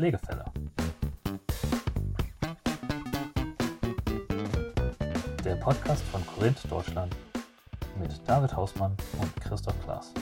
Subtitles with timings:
[0.00, 0.46] Pflegefälle.
[5.44, 7.14] Der Podcast von Korinth Deutschland
[7.98, 10.14] mit David Hausmann und Christoph Klaas.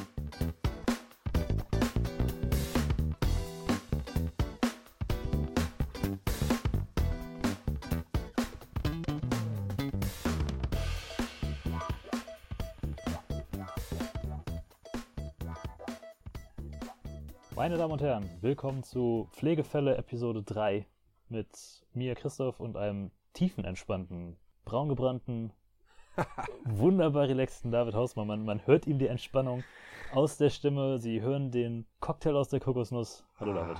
[17.68, 20.86] Meine Damen und Herren, willkommen zu Pflegefälle Episode 3
[21.28, 21.50] mit
[21.92, 25.52] mir, Christoph, und einem tiefenentspannten, braungebrannten,
[26.64, 28.26] wunderbar relaxten David Hausmann.
[28.26, 29.64] Man, man hört ihm die Entspannung
[30.14, 30.98] aus der Stimme.
[30.98, 33.26] Sie hören den Cocktail aus der Kokosnuss.
[33.38, 33.76] Hallo David.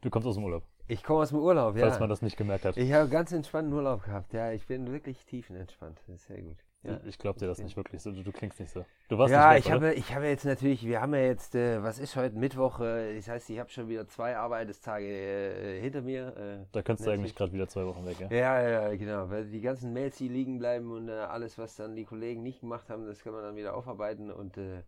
[0.00, 1.82] Du kommst aus dem Urlaub, Ich komme aus dem Urlaub, ja.
[1.82, 2.78] falls man das nicht gemerkt hat.
[2.78, 4.32] ich habe ganz entspannten Urlaub gehabt.
[4.32, 5.98] Ja, ich bin wirklich tiefenentspannt.
[6.06, 6.56] Das ist sehr gut.
[6.86, 8.02] Ja, ich glaube dir das nicht wirklich.
[8.02, 8.12] so.
[8.12, 8.84] Du, du klingst nicht so.
[9.08, 9.86] Du warst ja nicht ich weg, oder?
[9.88, 12.80] habe, ich habe jetzt natürlich, wir haben ja jetzt, äh, was ist heute Mittwoch?
[12.80, 16.36] Äh, das heißt, ich habe schon wieder zwei Arbeitstage äh, hinter mir.
[16.36, 18.28] Äh, Da könntest du eigentlich gerade wieder zwei Wochen weg, ja?
[18.30, 19.28] Ja, ja, genau.
[19.30, 22.60] Weil die ganzen Mails, die liegen bleiben und äh, alles, was dann die Kollegen nicht
[22.60, 24.30] gemacht haben, das kann man dann wieder aufarbeiten.
[24.30, 24.82] Und äh,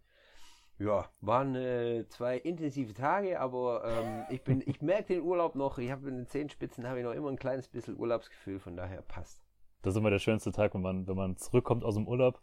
[0.78, 5.78] ja, waren zwei intensive Tage, aber ähm, ich bin, ich merke den Urlaub noch.
[5.78, 9.02] Ich habe in den Zehenspitzen habe ich noch immer ein kleines bisschen Urlaubsgefühl, von daher
[9.02, 9.47] passt.
[9.82, 12.40] Das ist immer der schönste Tag, wenn man, wenn man zurückkommt aus dem Urlaub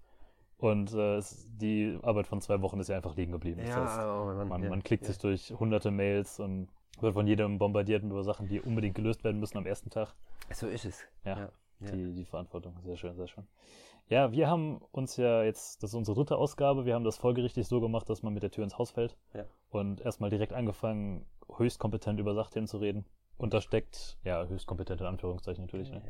[0.58, 3.62] und äh, es, die Arbeit von zwei Wochen ist ja einfach liegen geblieben.
[3.66, 5.10] Das heißt, oh Mann, man, ja, man klickt ja.
[5.10, 6.70] sich durch hunderte Mails und
[7.02, 10.16] wird von jedem bombardiert über Sachen, die unbedingt gelöst werden müssen am ersten Tag.
[10.52, 11.04] So ist es.
[11.26, 11.50] Ja.
[11.80, 12.80] Die, die Verantwortung.
[12.84, 13.46] Sehr schön, sehr schön.
[14.08, 17.68] Ja, wir haben uns ja jetzt, das ist unsere dritte Ausgabe, wir haben das folgerichtig
[17.68, 19.46] so gemacht, dass man mit der Tür ins Haus fällt Ja.
[19.72, 21.26] und erstmal direkt angefangen,
[21.58, 23.06] höchst kompetent über Sachthemen zu reden.
[23.38, 26.02] Und da steckt, ja, höchst kompetent in Anführungszeichen natürlich, ne?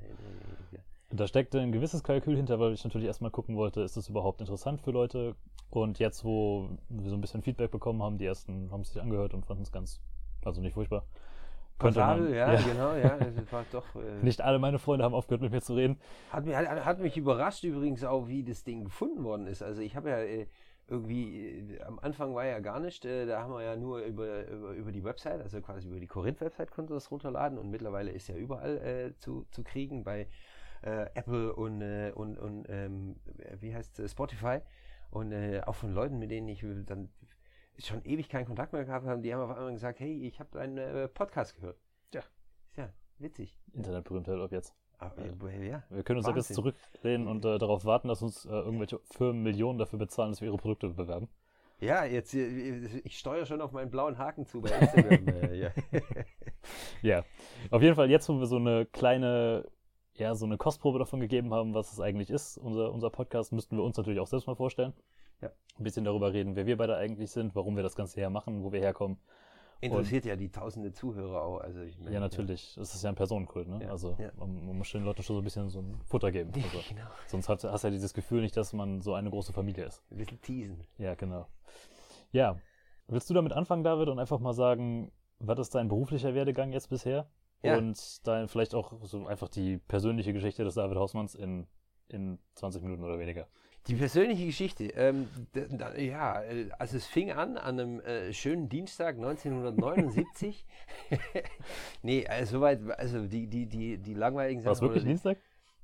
[1.15, 1.21] Ja.
[1.21, 4.09] Und da steckt ein gewisses Kalkül hinter, weil ich natürlich erstmal gucken wollte, ist das
[4.09, 5.35] überhaupt interessant für Leute?
[5.69, 9.01] Und jetzt, wo wir so ein bisschen Feedback bekommen haben, die ersten haben es sich
[9.01, 10.01] angehört und fanden es ganz,
[10.43, 11.05] also nicht furchtbar.
[11.79, 13.17] Könnte Passabel, ja, genau, ja.
[13.17, 13.85] Das war doch.
[13.95, 15.99] Äh, Nicht alle meine Freunde haben aufgehört, mit mir zu reden.
[16.31, 19.61] Hat mich, hat, hat mich überrascht übrigens auch, wie das Ding gefunden worden ist.
[19.61, 20.47] Also ich habe ja äh,
[20.87, 24.47] irgendwie, äh, am Anfang war ja gar nicht, äh, da haben wir ja nur über,
[24.47, 28.27] über, über die Website, also quasi über die Korinth-Website konnte das runterladen und mittlerweile ist
[28.27, 30.27] ja überall äh, zu, zu kriegen bei
[30.81, 33.15] äh, Apple und, äh, und, und ähm,
[33.59, 34.59] wie heißt es, Spotify
[35.09, 37.09] und äh, auch von Leuten, mit denen ich dann
[37.77, 40.49] schon ewig keinen Kontakt mehr gehabt habe, die haben auf einmal gesagt, hey, ich habe
[40.51, 41.77] deinen äh, Podcast gehört.
[42.13, 42.21] Ja.
[42.69, 43.57] Ist ja witzig.
[43.73, 44.73] Internetberühmtheit ab jetzt.
[44.97, 45.83] Aber, äh, ja.
[45.89, 46.55] Wir können uns ab jetzt Wahnsinn.
[46.55, 50.47] zurücklehnen und äh, darauf warten, dass uns äh, irgendwelche Firmen Millionen dafür bezahlen, dass wir
[50.47, 51.27] ihre Produkte bewerben.
[51.79, 55.27] Ja, jetzt, äh, ich steuere schon auf meinen blauen Haken zu bei Instagram.
[55.27, 55.71] äh, ja.
[57.01, 57.23] Ja,
[57.69, 59.65] auf jeden Fall jetzt, wo wir so eine kleine,
[60.15, 63.77] ja, so eine Kostprobe davon gegeben haben, was es eigentlich ist, unser, unser Podcast, müssten
[63.77, 64.93] wir uns natürlich auch selbst mal vorstellen.
[65.41, 65.49] Ja.
[65.77, 68.63] Ein bisschen darüber reden, wer wir beide eigentlich sind, warum wir das Ganze hier machen,
[68.63, 69.17] wo wir herkommen.
[69.81, 71.59] Interessiert ja die tausende Zuhörer auch.
[71.59, 72.77] Also ich meine, Ja, natürlich.
[72.77, 73.83] Es ist ja ein Personenkult, ne?
[73.83, 74.31] Ja, Also ja.
[74.37, 76.51] man, man muss den Leuten schon so ein bisschen so ein Futter geben.
[76.55, 77.07] Ja, Also, genau.
[77.27, 80.01] sonst hast, hast du ja dieses Gefühl nicht, dass man so eine große Familie ist.
[80.11, 80.87] Ein bisschen teasen.
[80.97, 81.45] Ja, genau.
[82.31, 82.57] Ja.
[83.07, 86.89] Willst du damit anfangen, David, und einfach mal sagen, was ist dein beruflicher Werdegang jetzt
[86.89, 87.27] bisher?
[87.63, 87.77] Ja.
[87.77, 91.67] Und dein vielleicht auch so einfach die persönliche Geschichte des David Hausmanns in,
[92.09, 93.47] in 20 Minuten oder weniger.
[93.87, 95.27] Die persönliche Geschichte, ähm,
[95.97, 100.65] ja, äh, also es fing an an einem äh, schönen Dienstag 1979.
[102.01, 104.87] nee, also soweit, also die, die, die, die langweiligen War es Sachen.
[104.89, 105.37] wirklich oder- Dienstag?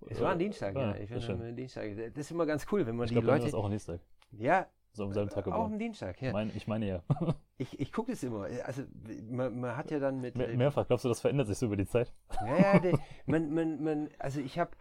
[0.09, 0.93] Es war ein Dienstag, ja.
[0.93, 1.95] Ah, Ich das, ein Dienstag.
[1.95, 3.45] Das ist immer ganz cool, wenn man ich die war Leute.
[3.45, 3.99] es auch ein Dienstag.
[4.31, 6.31] Ja, So am selben Tag auch am Dienstag, ja.
[6.31, 7.03] meine, ich meine ja.
[7.61, 8.47] Ich, ich gucke das immer.
[8.65, 8.81] Also
[9.29, 10.35] man, man hat ja dann mit.
[10.35, 10.87] Mehr, äh, mehrfach.
[10.87, 12.11] Glaubst du, das verändert sich so über die Zeit?
[12.43, 14.71] Ja, ja, de, man, man, man, also ich habe,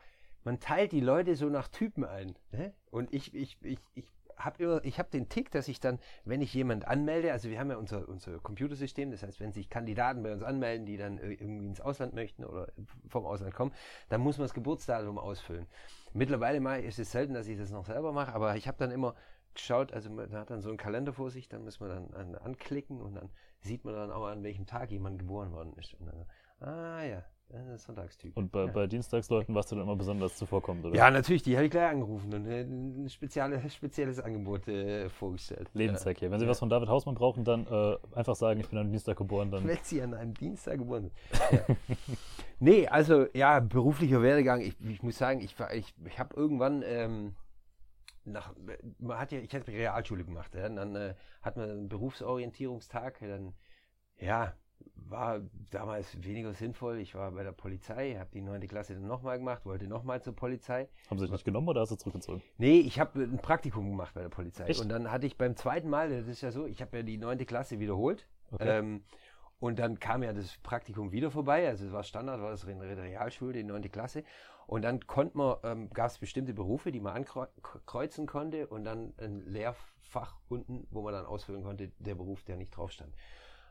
[0.44, 2.36] man teilt die Leute so nach Typen ein.
[2.52, 2.72] Ne?
[2.90, 4.06] Und ich, ich, ich, ich
[4.38, 7.60] habe immer, ich habe den Tick, dass ich dann, wenn ich jemand anmelde, also wir
[7.60, 11.18] haben ja unser, unser Computersystem, das heißt, wenn sich Kandidaten bei uns anmelden, die dann
[11.18, 12.68] irgendwie ins Ausland möchten oder
[13.08, 13.72] vom Ausland kommen,
[14.08, 15.66] dann muss man das Geburtsdatum ausfüllen.
[16.14, 18.90] Mittlerweile mal ist es selten, dass ich das noch selber mache, aber ich habe dann
[18.90, 19.14] immer
[19.54, 22.34] geschaut, also man hat dann so einen Kalender vor sich, dann muss man dann an,
[22.36, 23.30] anklicken und dann
[23.60, 25.94] sieht man dann auch, an welchem Tag jemand geboren worden ist.
[25.94, 26.26] Und dann,
[26.60, 27.24] ah ja,
[27.76, 28.36] Sonntagstyp.
[28.36, 28.70] Und bei, ja.
[28.70, 30.96] bei Dienstagsleuten warst du dann immer besonders zuvorkommend, oder?
[30.96, 35.68] Ja, natürlich, die habe ich gleich angerufen und äh, ein spezielle, spezielles Angebot äh, vorgestellt.
[35.74, 36.30] Lebenszweck hier.
[36.30, 36.50] Wenn Sie Ja.
[36.50, 39.66] was von David Hausmann brauchen, dann äh, einfach sagen, ich bin am Dienstag geboren, dann
[39.66, 41.76] Wenn sie an einem Dienstag geboren sind.
[42.62, 47.34] Nee, also ja, beruflicher Werdegang, ich, ich muss sagen, ich, ich, ich habe irgendwann ähm,
[48.32, 48.54] nach,
[48.98, 53.54] man hat ja, ich hatte Realschule gemacht, ja, dann äh, hat man einen Berufsorientierungstag, dann,
[54.18, 54.54] ja,
[54.94, 55.40] war
[55.70, 57.00] damals weniger sinnvoll.
[57.00, 60.34] Ich war bei der Polizei, habe die neunte Klasse dann nochmal gemacht, wollte nochmal zur
[60.34, 60.88] Polizei.
[61.10, 62.42] haben Sie dich nicht genommen oder hast du zurückgezogen?
[62.56, 64.66] Nee, ich habe ein Praktikum gemacht bei der Polizei.
[64.66, 64.80] Echt?
[64.80, 67.18] Und dann hatte ich beim zweiten Mal, das ist ja so, ich habe ja die
[67.18, 68.26] neunte Klasse wiederholt.
[68.52, 68.78] Okay.
[68.78, 69.04] Ähm,
[69.58, 71.68] Und dann kam ja das Praktikum wieder vorbei.
[71.68, 74.24] Also es war Standard, war das in der Realschule, die neunte Klasse.
[74.70, 79.12] Und dann konnte man, ähm, gab es bestimmte Berufe, die man ankreuzen konnte und dann
[79.18, 83.12] ein Lehrfach unten, wo man dann ausfüllen konnte, der Beruf, der nicht drauf stand.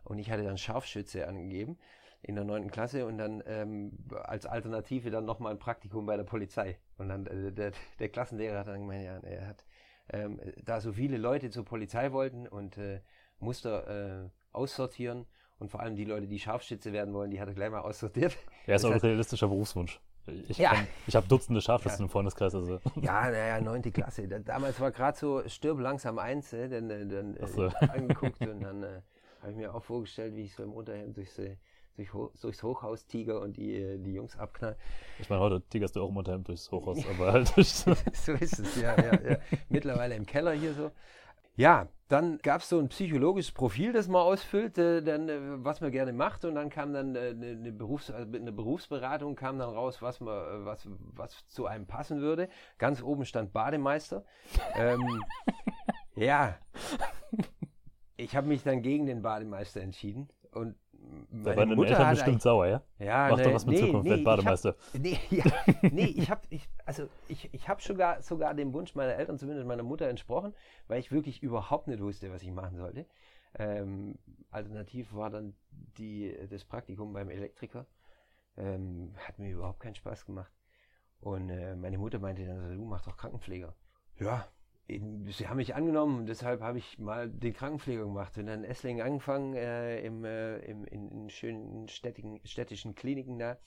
[0.03, 1.77] Und ich hatte dann Scharfschütze angegeben
[2.21, 6.25] in der neunten Klasse und dann ähm, als Alternative dann nochmal ein Praktikum bei der
[6.25, 6.77] Polizei.
[6.97, 9.65] Und dann äh, der, der Klassenlehrer hat dann gemeint, ja, er hat,
[10.09, 12.99] ähm, da so viele Leute zur Polizei wollten und äh,
[13.39, 15.27] musste äh, aussortieren
[15.59, 18.37] und vor allem die Leute, die Scharfschütze werden wollen, die hat er gleich mal aussortiert.
[18.67, 20.01] Ja, ist auch ein realistischer Berufswunsch.
[20.47, 20.73] Ich, ja.
[21.07, 22.05] ich habe Dutzende Scharfschützen ja.
[22.05, 22.53] im Freundeskreis.
[22.53, 22.79] Also.
[23.01, 24.27] Ja, naja, neunte Klasse.
[24.27, 27.67] Damals war gerade so stirb langsam eins, äh, dann, dann äh, so.
[27.79, 29.01] angeguckt und dann äh,
[29.41, 32.09] habe ich mir auch vorgestellt, wie ich so im Unterhemd durchs, durch,
[32.41, 34.77] durchs Hochhaus tiger und die, äh, die Jungs abknall.
[35.19, 38.75] Ich meine, heute tigerst du auch im Unterhemd durchs Hochhaus, aber halt So ist es,
[38.81, 39.37] ja, ja, ja.
[39.69, 40.91] Mittlerweile im Keller hier so.
[41.55, 45.79] Ja, dann gab es so ein psychologisches Profil, das man ausfüllt, äh, dann, äh, was
[45.79, 46.43] man gerne macht.
[46.43, 50.65] Und dann kam dann äh, eine, Berufs-, also eine Berufsberatung, kam dann raus, was, man,
[50.65, 52.49] was, was zu einem passen würde.
[52.79, 54.25] Ganz oben stand Bademeister.
[54.75, 55.23] ähm,
[56.15, 56.57] ja,
[58.17, 60.29] ich habe mich dann gegen den Bademeister entschieden.
[60.51, 60.75] Und
[61.31, 62.81] da waren deine Eltern bestimmt sauer, ja?
[62.97, 64.69] Ja, Mach ne, doch was mit nee, Zukunft, nee, Bademeister.
[64.69, 65.43] Hab, nee, ja,
[65.91, 69.67] nee, ich habe ich, also ich, ich hab sogar, sogar dem Wunsch meiner Eltern, zumindest
[69.67, 70.53] meiner Mutter, entsprochen,
[70.87, 73.05] weil ich wirklich überhaupt nicht wusste, was ich machen sollte.
[73.57, 74.17] Ähm,
[74.51, 77.85] alternativ war dann die, das Praktikum beim Elektriker.
[78.57, 80.51] Ähm, hat mir überhaupt keinen Spaß gemacht.
[81.21, 83.73] Und äh, meine Mutter meinte dann, du mach doch Krankenpfleger.
[84.19, 84.47] Ja,
[85.27, 88.33] sie haben mich angenommen und deshalb habe ich mal den Krankenpfleger gemacht.
[88.33, 93.37] Bin dann in Esslingen angefangen, äh, im, äh, im, in, in schönen städtischen, städtischen Kliniken
[93.39, 93.57] da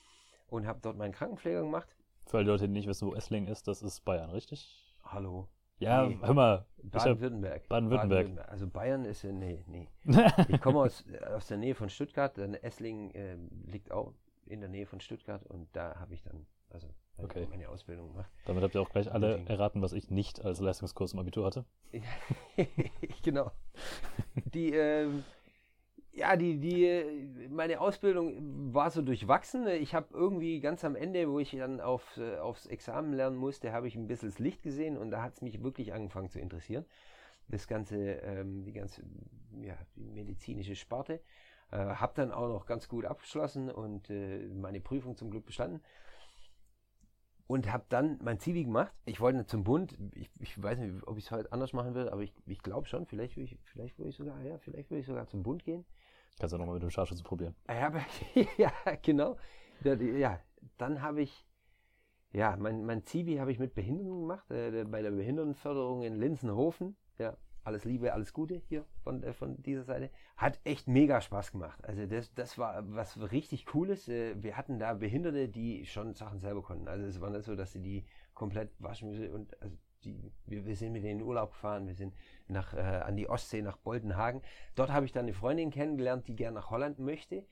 [0.47, 1.87] und habe dort meinen Krankenpfleger gemacht.
[2.25, 4.95] Für alle Leute, die nicht wissen, wo Esslingen ist, das ist Bayern, richtig?
[5.03, 5.49] Hallo.
[5.79, 6.65] Ja, nee, hör mal.
[6.83, 7.67] Baden-Württemberg.
[7.67, 8.27] Baden-Württemberg.
[8.27, 9.89] Baden also Bayern ist, nee, nee.
[10.47, 11.03] ich komme aus,
[11.33, 14.13] aus der Nähe von Stuttgart, dann Esslingen äh, liegt auch
[14.45, 16.87] in der Nähe von Stuttgart und da habe ich dann, also
[17.17, 17.47] okay.
[17.49, 18.31] meine Ausbildung gemacht.
[18.45, 21.65] Damit habt ihr auch gleich alle erraten, was ich nicht als Leistungskurs im Abitur hatte.
[23.23, 23.51] genau.
[24.53, 25.07] Die, äh,
[26.11, 29.67] ja, die, die, meine Ausbildung war so durchwachsen.
[29.67, 33.71] Ich habe irgendwie ganz am Ende, wo ich dann auf, äh, aufs Examen lernen musste,
[33.71, 36.39] habe ich ein bisschen das Licht gesehen und da hat es mich wirklich angefangen zu
[36.39, 36.85] interessieren.
[37.49, 39.03] Das ganze, ähm, die ganze,
[39.61, 41.21] ja, die medizinische Sparte.
[41.71, 45.81] Äh, habe dann auch noch ganz gut abgeschlossen und äh, meine Prüfung zum Glück bestanden
[47.47, 48.93] und habe dann mein Zivi gemacht.
[49.05, 49.97] Ich wollte zum Bund.
[50.13, 52.87] Ich, ich weiß nicht, ob ich es heute anders machen will, aber ich, ich glaube
[52.87, 53.05] schon.
[53.05, 55.85] Vielleicht würde ich, vielleicht würde ich sogar, ja, vielleicht würde ich sogar zum Bund gehen.
[56.39, 57.55] Kannst du nochmal mit dem Scharfschützen probieren.
[57.67, 58.01] Ja, aber,
[58.57, 59.37] ja genau.
[59.83, 60.39] Ja,
[60.77, 61.45] dann habe ich,
[62.31, 66.95] ja, mein, mein Zivi habe ich mit Behinderten gemacht, äh, bei der Behindertenförderung in Linsenhofen.
[67.19, 70.09] Ja, alles Liebe, alles Gute hier von, äh, von dieser Seite.
[70.35, 71.83] Hat echt mega Spaß gemacht.
[71.85, 74.07] Also das, das war was richtig Cooles.
[74.09, 76.87] Äh, wir hatten da Behinderte, die schon Sachen selber konnten.
[76.87, 79.29] Also es war nicht so, dass sie die komplett waschen müssen.
[79.33, 81.87] Und also die, wir, wir sind mit denen in Urlaub gefahren.
[81.87, 82.13] Wir sind
[82.47, 84.41] nach, äh, an die Ostsee, nach Boltenhagen.
[84.75, 87.45] Dort habe ich dann eine Freundin kennengelernt, die gerne nach Holland möchte.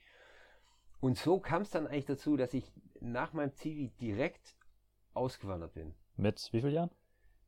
[0.99, 4.55] Und so kam es dann eigentlich dazu, dass ich nach meinem Zivi direkt
[5.13, 5.95] ausgewandert bin.
[6.15, 6.91] Mit wie vielen Jahren?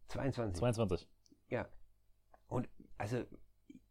[0.07, 0.59] 22.
[0.59, 1.09] 22.
[1.49, 1.67] Ja,
[2.53, 3.25] und also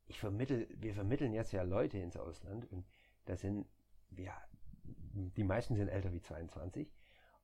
[0.07, 2.87] ich vermittel, wir vermitteln jetzt ja Leute ins Ausland und
[3.25, 3.67] das sind,
[4.17, 4.33] ja,
[4.85, 6.93] die meisten sind älter wie 22.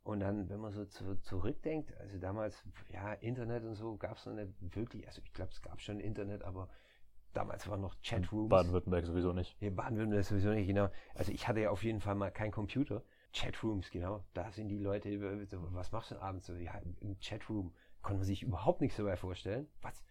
[0.04, 4.26] Und dann, wenn man so zu, zurückdenkt, also damals, ja, Internet und so gab es
[4.26, 6.68] noch nicht wirklich, also ich glaube, es gab schon Internet, aber
[7.32, 8.48] damals waren noch Chatrooms.
[8.48, 9.60] Baden-Württemberg sowieso nicht.
[9.60, 10.88] Ja, Baden-Württemberg sowieso nicht, genau.
[11.14, 13.02] Also ich hatte ja auf jeden Fall mal keinen Computer.
[13.32, 14.24] Chatrooms, genau.
[14.34, 15.20] Da sind die Leute,
[15.74, 16.54] was machst du abends so?
[16.54, 17.74] Ja, im Chatroom.
[18.02, 19.66] Konnte man sich überhaupt nichts dabei vorstellen.
[19.82, 20.04] Was?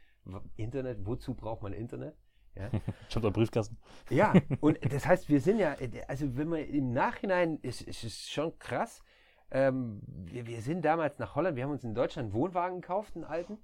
[0.55, 2.15] Internet, wozu braucht man Internet?
[2.55, 2.69] Ja.
[3.07, 3.77] Ich habe da Briefkasten.
[4.09, 5.75] Ja, und das heißt, wir sind ja,
[6.07, 9.03] also wenn man im Nachhinein, ist, ist es schon krass.
[9.51, 13.15] Ähm, wir, wir sind damals nach Holland, wir haben uns in Deutschland einen Wohnwagen gekauft,
[13.15, 13.59] einen alten,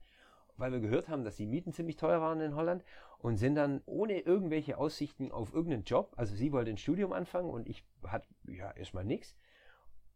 [0.58, 2.84] weil wir gehört haben, dass die Mieten ziemlich teuer waren in Holland
[3.18, 7.50] und sind dann ohne irgendwelche Aussichten auf irgendeinen Job, also sie wollte ein Studium anfangen
[7.50, 9.36] und ich hatte ja erstmal nichts,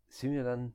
[0.08, 0.74] sind wir dann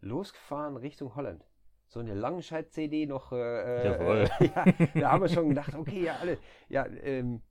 [0.00, 1.46] losgefahren Richtung Holland
[1.88, 3.32] so eine Langenscheid-CD noch.
[3.32, 4.28] Äh, Jawohl.
[4.40, 4.64] Äh, ja,
[5.00, 6.38] da haben wir schon gedacht, okay, ja, alle.
[6.68, 7.42] Ja, ähm,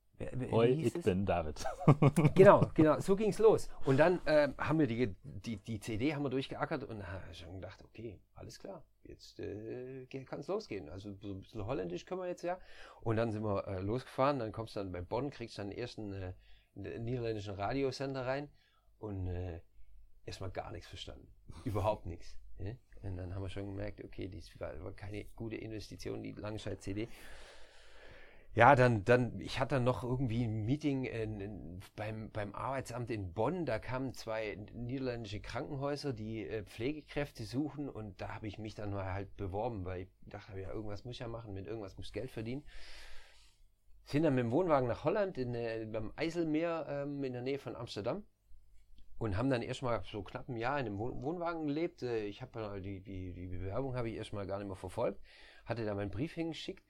[0.50, 1.02] Hoi, ich es?
[1.02, 1.64] bin David.
[2.34, 3.68] genau, genau, so ging es los.
[3.84, 7.54] Und dann äh, haben wir die, die, die CD haben wir durchgeackert und haben schon
[7.54, 10.88] gedacht, okay, alles klar, jetzt äh, kann es losgehen.
[10.88, 12.58] Also so ein bisschen holländisch können wir jetzt ja.
[13.02, 15.78] Und dann sind wir äh, losgefahren, dann kommst du dann bei Bonn, kriegst dann den
[15.78, 16.32] ersten äh,
[16.74, 18.50] niederländischen Radiosender rein
[18.98, 19.60] und äh,
[20.24, 21.28] erstmal gar nichts verstanden.
[21.64, 22.36] Überhaupt nichts.
[22.58, 22.72] Ja?
[23.02, 27.08] Und dann haben wir schon gemerkt, okay, das war, keine gute Investition, die Langscheid-CD.
[28.54, 33.10] ja, dann, dann, ich hatte dann noch irgendwie ein Meeting in, in, beim, beim Arbeitsamt
[33.10, 33.66] in Bonn.
[33.66, 37.88] Da kamen zwei niederländische Krankenhäuser, die äh, Pflegekräfte suchen.
[37.88, 41.14] Und da habe ich mich dann mal halt beworben, weil ich dachte, ja, irgendwas muss
[41.14, 42.64] ich ja machen, mit irgendwas muss ich Geld verdienen.
[44.06, 47.58] Sind dann mit dem Wohnwagen nach Holland, in, äh, beim Eiselmeer ähm, in der Nähe
[47.58, 48.24] von Amsterdam.
[49.18, 52.02] Und haben dann erstmal so knapp ein Jahr in einem Wohnwagen gelebt.
[52.02, 55.20] Äh, ich habe die, die, die Bewerbung habe ich erstmal gar nicht mehr verfolgt.
[55.64, 56.84] Hatte da meinen Brief hingeschickt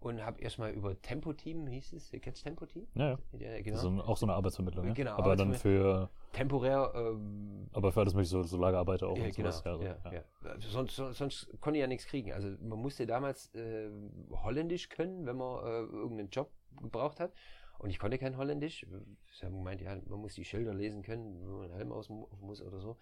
[0.00, 2.86] und habe erstmal über Tempo-Team, hieß es, kennst Tempo-Team?
[2.94, 3.60] Ja, ja.
[3.60, 3.76] genau.
[3.76, 4.92] So, auch so eine Arbeitsvermittlung, ja?
[4.94, 5.12] Genau.
[5.12, 6.08] Aber dann für...
[6.32, 6.92] Temporär...
[6.94, 9.62] Ähm, aber für alles mögliche, so, so Lagerarbeiter auch ja, und genau, sowas.
[9.64, 10.12] Ja, also, ja, ja.
[10.44, 10.60] ja.
[10.60, 12.32] Sonst, sonst konnte ich ja nichts kriegen.
[12.32, 13.90] Also man musste damals äh,
[14.30, 17.32] Holländisch können, wenn man äh, irgendeinen Job gebraucht hat.
[17.80, 18.86] Und ich konnte kein Holländisch.
[19.32, 22.08] Sie haben gemeint, ja, man muss die Schilder lesen können, wenn man einen Helm aus
[22.08, 22.98] muss oder so.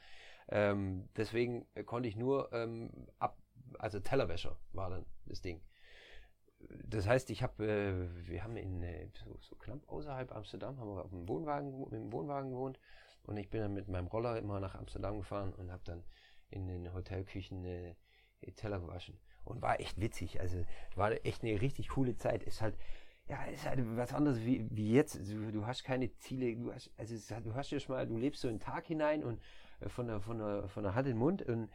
[0.49, 3.37] Ähm, deswegen konnte ich nur ähm, ab,
[3.79, 5.61] also Tellerwäscher war dann das Ding
[6.89, 10.95] das heißt, ich habe, äh, wir haben in äh, so, so, knapp außerhalb Amsterdam, haben
[10.95, 12.81] wir auf dem Wohnwagen, mit dem Wohnwagen gewohnt
[13.23, 16.03] und ich bin dann mit meinem Roller immer nach Amsterdam gefahren und habe dann
[16.51, 17.95] in den Hotelküchen äh,
[18.57, 20.41] Teller gewaschen und war echt witzig.
[20.41, 22.43] Also war echt eine richtig coole Zeit.
[22.43, 22.77] Ist halt
[23.29, 25.21] ja, ist halt was anderes wie, wie jetzt.
[25.31, 28.41] Du, du hast keine Ziele, du hast, also du hast ja schon mal, du lebst
[28.41, 29.41] so einen Tag hinein und
[29.81, 31.71] äh, von der, von der, von der Hand in den Mund und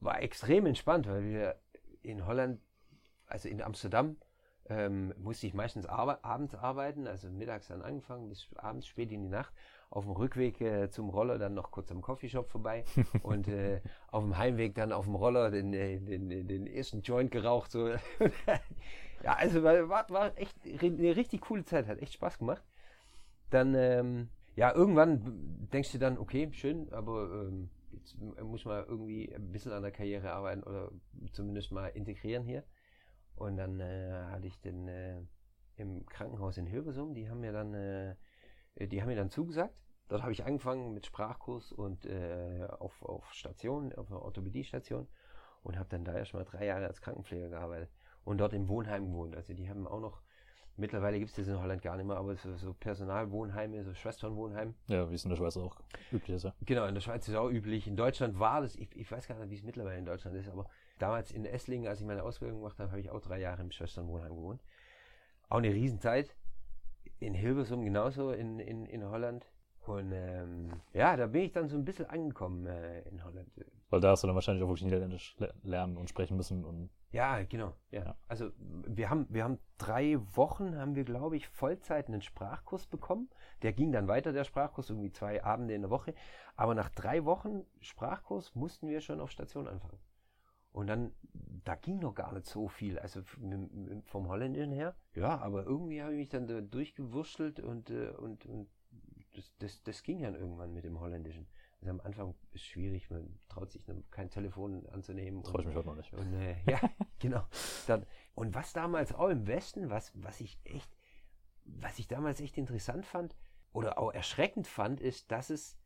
[0.00, 1.56] war extrem entspannt, weil wir
[2.02, 2.60] in Holland
[3.26, 4.16] also in Amsterdam
[4.68, 9.22] ähm, musste ich meistens arbe abends arbeiten, also mittags dann angefangen bis abends spät in
[9.22, 9.52] die Nacht.
[9.90, 12.84] Auf dem Rückweg äh, zum Roller dann noch kurz am Coffeeshop vorbei
[13.22, 17.02] und äh, auf dem Heimweg dann auf dem Roller den, äh, den, den, den ersten
[17.02, 17.70] Joint geraucht.
[17.70, 17.94] So.
[19.26, 22.62] Ja, also war, war echt eine richtig coole Zeit, hat echt Spaß gemacht.
[23.50, 29.34] Dann, ähm, ja, irgendwann denkst du dann, okay, schön, aber ähm, jetzt muss man irgendwie
[29.34, 30.92] ein bisschen an der Karriere arbeiten oder
[31.32, 32.62] zumindest mal integrieren hier.
[33.34, 35.20] Und dann äh, hatte ich den äh,
[35.74, 38.14] im Krankenhaus in Hilversum, die haben mir dann, äh,
[38.78, 39.74] die haben mir dann zugesagt.
[40.06, 45.08] Dort habe ich angefangen mit Sprachkurs und äh, auf, auf Station, auf einer Orthopädiestation
[45.64, 47.90] und habe dann da erstmal drei Jahre als Krankenpfleger gearbeitet
[48.26, 49.34] und dort im Wohnheim gewohnt.
[49.34, 50.20] Also die haben auch noch,
[50.76, 54.74] mittlerweile gibt es das in Holland gar nicht mehr, aber so, so Personalwohnheime, so Schwesternwohnheim.
[54.88, 55.80] Ja, wie es in der Schweiz auch
[56.12, 56.42] üblich ist.
[56.42, 56.52] Ja.
[56.66, 57.88] Genau, in der Schweiz ist es auch üblich.
[57.88, 60.50] In Deutschland war das, ich, ich weiß gar nicht, wie es mittlerweile in Deutschland ist,
[60.50, 60.66] aber
[60.98, 63.70] Damals in Esslingen, als ich meine Ausbildung gemacht habe, habe ich auch drei Jahre im
[63.70, 64.62] Schwesternwohnheim gewohnt.
[65.48, 66.34] Auch eine Riesenzeit.
[67.18, 69.46] In Hilversum genauso in, in, in Holland.
[69.86, 73.48] Und ähm, ja, da bin ich dann so ein bisschen angekommen äh, in Holland.
[73.90, 76.64] Weil da hast du dann wahrscheinlich auch wirklich Niederländisch lernen und sprechen müssen.
[76.64, 77.74] Und ja, genau.
[77.90, 78.04] Ja.
[78.04, 78.16] ja.
[78.28, 83.30] Also wir haben, wir haben drei Wochen, haben wir, glaube ich, Vollzeit einen Sprachkurs bekommen.
[83.62, 86.14] Der ging dann weiter, der Sprachkurs, irgendwie zwei Abende in der Woche.
[86.56, 89.98] Aber nach drei Wochen Sprachkurs mussten wir schon auf Station anfangen.
[90.72, 91.12] Und dann,
[91.64, 93.22] da ging noch gar nicht so viel, also
[94.04, 94.94] vom Holländischen her.
[95.14, 98.68] Ja, aber irgendwie habe ich mich dann da durchgewurschtelt und, äh, und, und
[99.34, 101.46] das, das, das ging dann irgendwann mit dem Holländischen.
[101.86, 105.44] Also am Anfang ist es schwierig, man traut sich kein Telefon anzunehmen.
[105.44, 106.12] Traue ich mich heute noch nicht.
[106.12, 106.80] Und, äh, ja,
[107.20, 107.46] genau.
[107.86, 110.90] Dann, und was damals auch im Westen, was, was ich echt,
[111.64, 113.36] was ich damals echt interessant fand
[113.72, 115.78] oder auch erschreckend fand, ist, dass es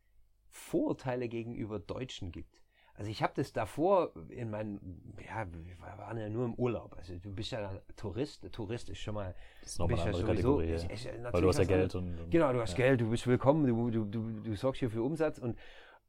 [0.49, 2.61] Vorurteile gegenüber Deutschen gibt.
[2.95, 4.79] Also ich habe das davor in meinem,
[5.25, 6.95] ja, wir waren ja nur im Urlaub.
[6.97, 8.51] Also du bist ja Tourist.
[8.51, 9.33] Tourist ist schon mal.
[9.61, 10.71] Das ist nochmal eine andere sowieso, Kategorie.
[10.71, 12.85] Ist, ist ja Weil du hast ja Geld und, und, Genau, du hast ja.
[12.85, 15.39] Geld, du bist willkommen, du, du, du, du sorgst hier für Umsatz.
[15.39, 15.57] Und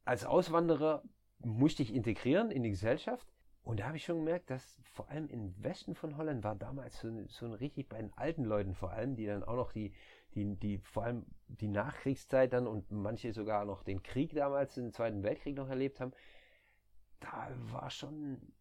[0.04, 1.02] als Auswanderer
[1.38, 3.26] musste ich integrieren in die Gesellschaft.
[3.64, 6.99] Und da habe ich schon gemerkt, dass vor allem im Westen von Holland war damals
[6.99, 9.92] so, so ein richtig bei den alten Leuten vor allem, die dann auch noch die,
[10.35, 14.92] die, die vor allem die Nachkriegszeit dann und manche sogar noch den Krieg damals, den
[14.92, 16.12] Zweiten Weltkrieg noch erlebt haben,
[17.21, 18.52] da war schon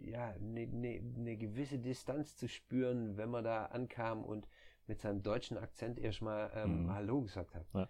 [0.00, 4.46] ja, eine ne, ne gewisse Distanz zu spüren, wenn man da ankam und
[4.86, 6.92] mit seinem deutschen Akzent erstmal ähm, mhm.
[6.92, 7.66] Hallo gesagt hat.
[7.72, 7.88] Ja.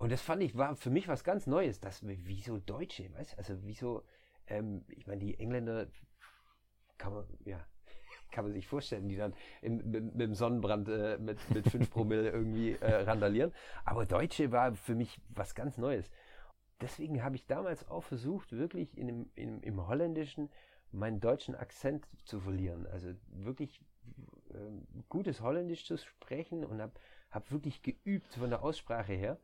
[0.00, 3.54] Und das fand ich, war für mich was ganz Neues, dass wieso Deutsche, weißt also
[3.62, 4.02] wieso,
[4.46, 5.86] ähm, ich meine, die Engländer
[6.98, 7.64] kann man, ja,
[8.32, 11.90] kann man sich vorstellen, die dann im, mit, mit, dem Sonnenbrand äh, mit, mit 5
[11.92, 13.52] Promille irgendwie äh, randalieren.
[13.84, 16.10] Aber Deutsche war für mich was ganz Neues
[16.80, 20.50] deswegen habe ich damals auch versucht, wirklich in dem, in, im Holländischen
[20.92, 22.86] meinen deutschen Akzent zu verlieren.
[22.86, 23.80] Also wirklich
[24.50, 26.92] äh, gutes Holländisch zu sprechen und habe
[27.30, 29.38] hab wirklich geübt von der Aussprache her,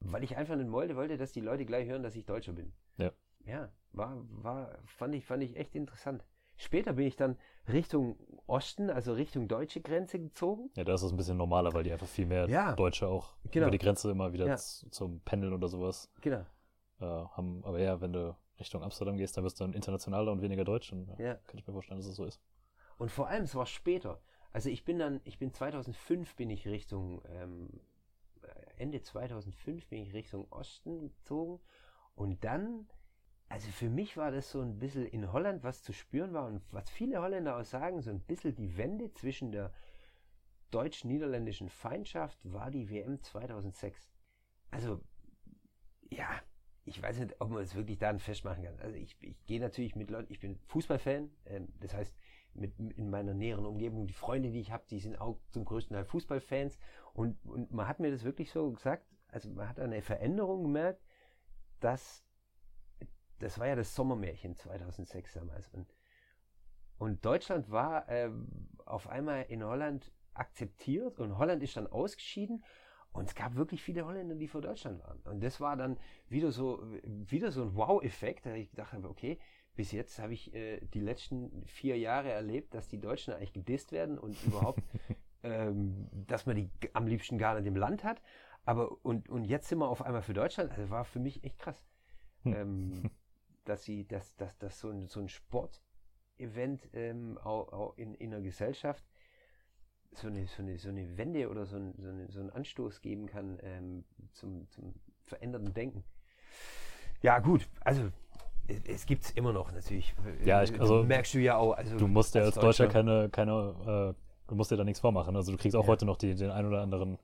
[0.00, 2.72] weil ich einfach nicht wollte, wollte, dass die Leute gleich hören, dass ich Deutscher bin.
[2.96, 3.12] Ja.
[3.44, 6.24] Ja, war, war, fand ich, fand ich echt interessant.
[6.56, 7.36] Später bin ich dann
[7.68, 10.70] Richtung Osten, also Richtung deutsche Grenze gezogen.
[10.74, 13.34] Ja, da ist es ein bisschen normaler, weil die einfach viel mehr ja, Deutsche auch
[13.50, 13.66] genau.
[13.66, 14.56] über die Grenze immer wieder ja.
[14.56, 16.10] zum Pendeln oder sowas.
[16.22, 16.44] Genau
[17.00, 17.64] äh, haben.
[17.64, 20.92] Aber ja, wenn du Richtung Amsterdam gehst, dann wirst du dann internationaler und weniger deutsch.
[20.92, 21.34] Und ja.
[21.34, 22.40] kann ich mir vorstellen, dass es so ist.
[22.98, 24.20] Und vor allem, es war später.
[24.52, 27.68] Also ich bin dann, ich bin 2005 bin ich Richtung, ähm,
[28.78, 31.60] Ende 2005 bin ich Richtung Osten gezogen
[32.14, 32.88] und dann,
[33.48, 36.62] also für mich war das so ein bisschen in Holland, was zu spüren war und
[36.72, 39.72] was viele Holländer auch sagen, so ein bisschen die Wende zwischen der
[40.70, 44.10] deutsch-niederländischen Feindschaft war die WM 2006.
[44.70, 45.00] Also,
[46.10, 46.28] ja,
[46.84, 48.78] ich weiß nicht, ob man es wirklich daran festmachen kann.
[48.80, 52.14] Also ich, ich gehe natürlich mit Leuten, ich bin Fußballfan, ähm, das heißt,
[52.58, 55.94] mit, in meiner näheren Umgebung, die Freunde, die ich habe, die sind auch zum größten
[55.94, 56.78] Teil Fußballfans.
[57.14, 61.02] Und, und man hat mir das wirklich so gesagt, also man hat eine Veränderung gemerkt,
[61.80, 62.26] dass
[63.38, 65.68] das war ja das Sommermärchen 2006 damals.
[65.68, 65.94] Und,
[66.98, 68.30] und Deutschland war äh,
[68.84, 72.64] auf einmal in Holland akzeptiert und Holland ist dann ausgeschieden.
[73.12, 75.20] Und es gab wirklich viele Holländer, die vor Deutschland waren.
[75.20, 75.98] Und das war dann
[76.28, 79.38] wieder so, wieder so ein Wow-Effekt, da ich gedacht okay,
[79.76, 83.92] bis jetzt habe ich äh, die letzten vier Jahre erlebt, dass die Deutschen eigentlich gedisst
[83.92, 84.82] werden und überhaupt,
[85.42, 88.22] ähm, dass man die am liebsten gar nicht im Land hat.
[88.64, 90.72] Aber und, und jetzt sind wir auf einmal für Deutschland.
[90.72, 91.84] Also war für mich echt krass.
[92.42, 92.54] Hm.
[92.54, 93.10] Ähm,
[93.64, 98.32] dass sie, dass, dass, dass so ein, so ein Sportevent ähm, auch, auch in, in
[98.32, 99.04] einer Gesellschaft
[100.12, 103.02] so eine, so eine, so eine Wende oder so, ein, so, eine, so einen Anstoß
[103.02, 106.04] geben kann ähm, zum, zum veränderten Denken.
[107.22, 108.10] Ja, gut, also
[108.86, 110.14] es, gibt es immer noch natürlich.
[110.44, 111.72] Ja, ich, also merkst du ja auch.
[111.72, 115.36] Also du musst ja als Deutscher, keine, keine äh, du musst dir da nichts vormachen.
[115.36, 115.88] Also du kriegst auch ja.
[115.88, 117.18] heute noch die, den ein oder anderen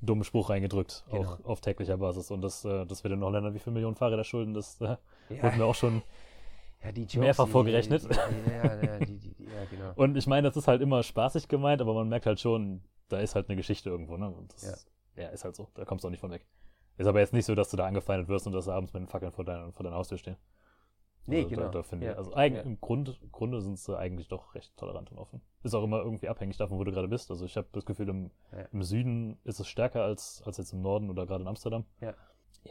[0.00, 1.22] dummen Spruch reingedrückt, genau.
[1.22, 2.30] auch auf täglicher Basis.
[2.30, 4.96] Und das, äh, dass wir den Holländern wie viele Millionen Fahrräder schulden, das äh,
[5.30, 5.42] ja.
[5.42, 6.02] wurden wir auch schon
[6.82, 8.04] ja, Jokes, mehrfach vorgerechnet.
[9.00, 9.34] Die, die,
[9.70, 9.92] genau.
[9.96, 13.18] Und ich meine, das ist halt immer spaßig gemeint, aber man merkt halt schon, da
[13.18, 14.30] ist halt eine Geschichte irgendwo, ne?
[14.30, 15.28] Und das, ja.
[15.28, 15.68] ist halt so.
[15.74, 16.46] Da kommst du auch nicht von weg.
[16.98, 19.08] Ist aber jetzt nicht so, dass du da angefeindet wirst und dass abends mit den
[19.08, 20.36] Fackeln vor, dein, vor deiner Haustür stehen.
[21.26, 21.62] Nee, also genau.
[21.62, 22.12] Da, da finde ja.
[22.12, 22.44] ich, also ja.
[22.44, 25.40] im Grund, Grunde sind sie eigentlich doch recht tolerant und offen.
[25.62, 27.30] Ist auch immer irgendwie abhängig davon, wo du gerade bist.
[27.30, 28.66] Also ich habe das Gefühl, im, ja.
[28.72, 31.84] im Süden ist es stärker als, als jetzt im Norden oder gerade in Amsterdam.
[32.00, 32.14] Ja.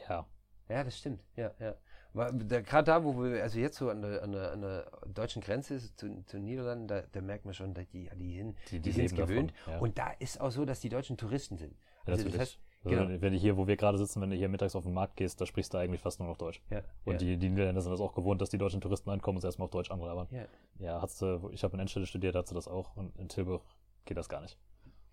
[0.07, 0.25] Ja.
[0.69, 1.23] Ja, das stimmt.
[1.35, 1.75] Ja, ja.
[2.13, 5.79] Gerade da, wo wir, also jetzt so an der, an der, an der deutschen Grenze
[5.95, 9.07] zu, zu Niederlanden, da, da merkt man schon, dass die, die sind, die, die, die
[9.07, 9.53] sind gewöhnt.
[9.67, 9.79] Ja.
[9.79, 11.75] Und da ist auch so, dass die Deutschen Touristen sind.
[12.05, 13.21] Also das heißt, also genau.
[13.21, 15.41] wenn, du hier, wo wir gerade sitzen, wenn du hier mittags auf den Markt gehst,
[15.41, 16.61] da sprichst du eigentlich fast nur noch Deutsch.
[16.69, 17.17] Ja, und ja.
[17.17, 19.65] Die, die Niederländer sind das auch gewohnt, dass die deutschen Touristen ankommen und sie erstmal
[19.65, 20.27] auf Deutsch anlabern.
[20.29, 20.45] Ja,
[20.77, 23.63] ja hast du, ich habe in Enschede studiert, hast du das auch und in Tilburg
[24.05, 24.57] geht das gar nicht.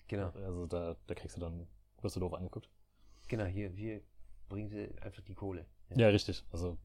[0.08, 0.30] Genau.
[0.44, 1.66] Also da, da kriegst du dann,
[2.02, 2.68] wirst du doof angeguckt.
[3.28, 4.02] Genau, hier, hier
[4.48, 5.64] bringen sie einfach die Kohle.
[5.94, 6.44] Ja, richtig.
[6.52, 6.76] Also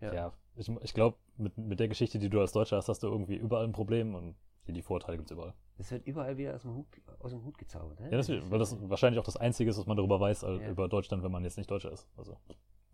[0.00, 3.02] ja, ja ich, ich glaube, mit, mit der Geschichte, die du als Deutscher hast, hast
[3.02, 4.34] du irgendwie überall ein Problem und
[4.66, 5.54] die, die Vorteile gibt es überall.
[5.76, 6.86] Das wird überall wieder aus dem Hut,
[7.18, 7.98] aus dem Hut gezaubert.
[8.00, 8.10] Ne?
[8.10, 10.70] Ja, das, weil das wahrscheinlich auch das Einzige ist, was man darüber weiß, ja.
[10.70, 12.06] über Deutschland, wenn man jetzt nicht Deutscher ist.
[12.16, 12.36] Also,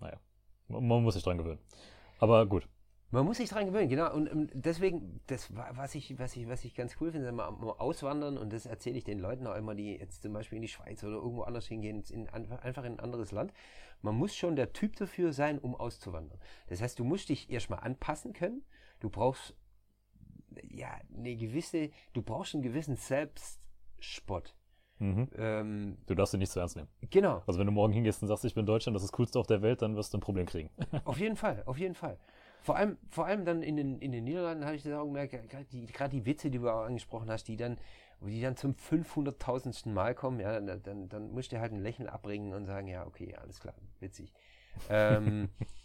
[0.01, 0.19] naja,
[0.69, 1.61] man, man muss sich dran gewöhnen.
[2.21, 2.69] Aber gut.
[3.13, 4.15] Man muss sich dran gewöhnen, genau.
[4.15, 7.73] Und, und deswegen, das was ich, was ich, was ich ganz cool finde, mal, mal
[7.73, 10.69] auswandern und das erzähle ich den Leuten auch immer, die jetzt zum Beispiel in die
[10.69, 13.53] Schweiz oder irgendwo anders hingehen, in, einfach in ein anderes Land.
[14.01, 16.39] Man muss schon der Typ dafür sein, um auszuwandern.
[16.69, 18.63] Das heißt, du musst dich erstmal anpassen können.
[19.01, 19.57] Du brauchst
[20.69, 24.55] ja eine gewisse, du brauchst einen gewissen Selbstspott.
[24.99, 25.29] Mhm.
[25.37, 26.89] Ähm, du darfst ihn nicht zu ernst nehmen.
[27.09, 27.43] Genau.
[27.47, 29.47] Also wenn du morgen hingehst und sagst, ich bin Deutschland, das ist das Coolste auf
[29.47, 30.71] der Welt, dann wirst du ein Problem kriegen.
[31.05, 32.19] auf jeden Fall, auf jeden Fall.
[32.63, 35.33] Vor allem, vor allem dann in den, in den Niederlanden habe ich das auch gemerkt,
[35.49, 37.79] gerade die, die Witze, die du auch angesprochen hast, die dann,
[38.21, 39.89] die dann zum 500.000.
[39.89, 43.07] Mal kommen, ja, dann, dann, dann musst du halt ein Lächeln abbringen und sagen, ja,
[43.07, 44.35] okay, alles klar, witzig.
[44.91, 45.49] ähm,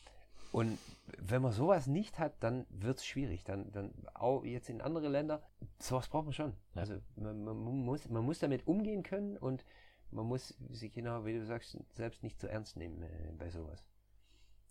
[0.56, 0.80] und
[1.18, 3.44] wenn man sowas nicht hat, dann wird es schwierig.
[3.44, 5.44] Dann, dann auch jetzt in andere Länder,
[5.80, 6.54] sowas braucht man schon.
[6.76, 6.80] Ja.
[6.80, 9.66] Also man, man, muss, man muss damit umgehen können und
[10.12, 13.86] man muss sich genau, wie du sagst, selbst nicht zu ernst nehmen äh, bei sowas.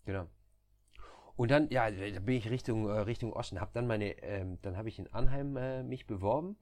[0.05, 0.27] Genau.
[1.35, 3.61] Und dann, ja, da bin ich Richtung, äh, Richtung Osten.
[3.61, 6.57] Hab dann meine, ähm, dann habe ich in Anheim äh, mich beworben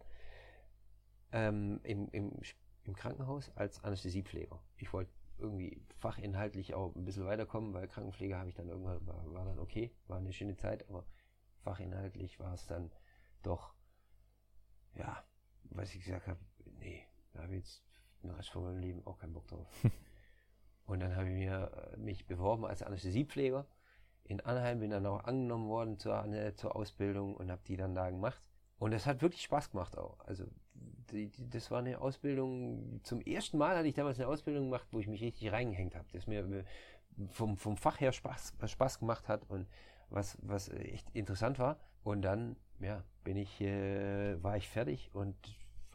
[1.32, 2.42] ähm, im, im,
[2.84, 4.62] im Krankenhaus als Anästhesiepfleger.
[4.76, 9.34] Ich wollte irgendwie fachinhaltlich auch ein bisschen weiterkommen, weil Krankenpflege habe ich dann irgendwann, war,
[9.34, 11.06] war, dann okay, war eine schöne Zeit, aber
[11.64, 12.92] fachinhaltlich war es dann
[13.42, 13.74] doch,
[14.96, 15.24] ja,
[15.64, 16.40] was ich gesagt habe,
[16.80, 17.84] nee, da habe ich jetzt
[18.22, 19.68] den Rest von meinem Leben auch keinen Bock drauf.
[20.86, 23.66] Und dann habe ich mir, äh, mich beworben als Anästhesiepfleger
[24.26, 28.10] in Anheim, bin dann auch angenommen worden zur, zur Ausbildung und habe die dann da
[28.10, 28.42] gemacht.
[28.78, 30.20] Und das hat wirklich Spaß gemacht auch.
[30.22, 30.46] Also
[31.12, 34.88] die, die, das war eine Ausbildung, zum ersten Mal hatte ich damals eine Ausbildung gemacht,
[34.92, 36.66] wo ich mich richtig reingehängt habe, das mir
[37.32, 39.68] vom, vom Fach her Spaß, Spaß gemacht hat und
[40.10, 41.80] was, was echt interessant war.
[42.04, 45.36] Und dann, ja, bin ich, äh, war ich fertig und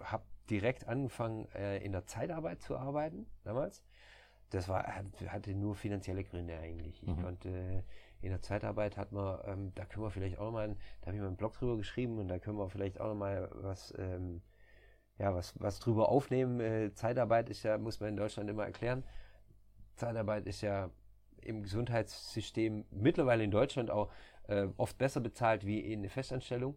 [0.00, 3.84] habe direkt angefangen, äh, in der Zeitarbeit zu arbeiten damals.
[4.50, 7.02] Das war, hatte nur finanzielle Gründe eigentlich.
[7.02, 7.22] Ich mhm.
[7.22, 7.84] konnte
[8.20, 11.20] in der Zeitarbeit hat man, ähm, da können wir vielleicht auch nochmal, da habe ich
[11.20, 14.42] mal einen Blog drüber geschrieben und da können wir vielleicht auch nochmal was ähm,
[15.18, 16.61] ja, was, was drüber aufnehmen.
[16.61, 19.04] Äh, Zeitarbeit ist ja, muss man in Deutschland immer erklären.
[19.96, 20.90] Zeitarbeit ist ja
[21.42, 24.11] im Gesundheitssystem mittlerweile in Deutschland auch
[24.48, 26.76] äh, oft besser bezahlt wie in eine Festanstellung,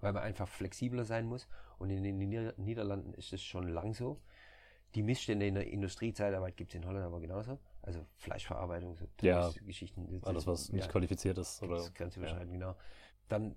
[0.00, 1.48] weil man einfach flexibler sein muss.
[1.78, 4.20] Und in den Nieder Niederlanden ist es schon lang so.
[4.94, 7.58] Die Missstände in der Industriezeitarbeit gibt es in Holland aber genauso.
[7.82, 10.20] Also Fleischverarbeitung, so Ja, Geschichten.
[10.22, 11.62] Alles, was nicht qualifiziert ist.
[11.62, 12.74] Oder, grenzüberschreitend, genau.
[13.28, 13.54] Dann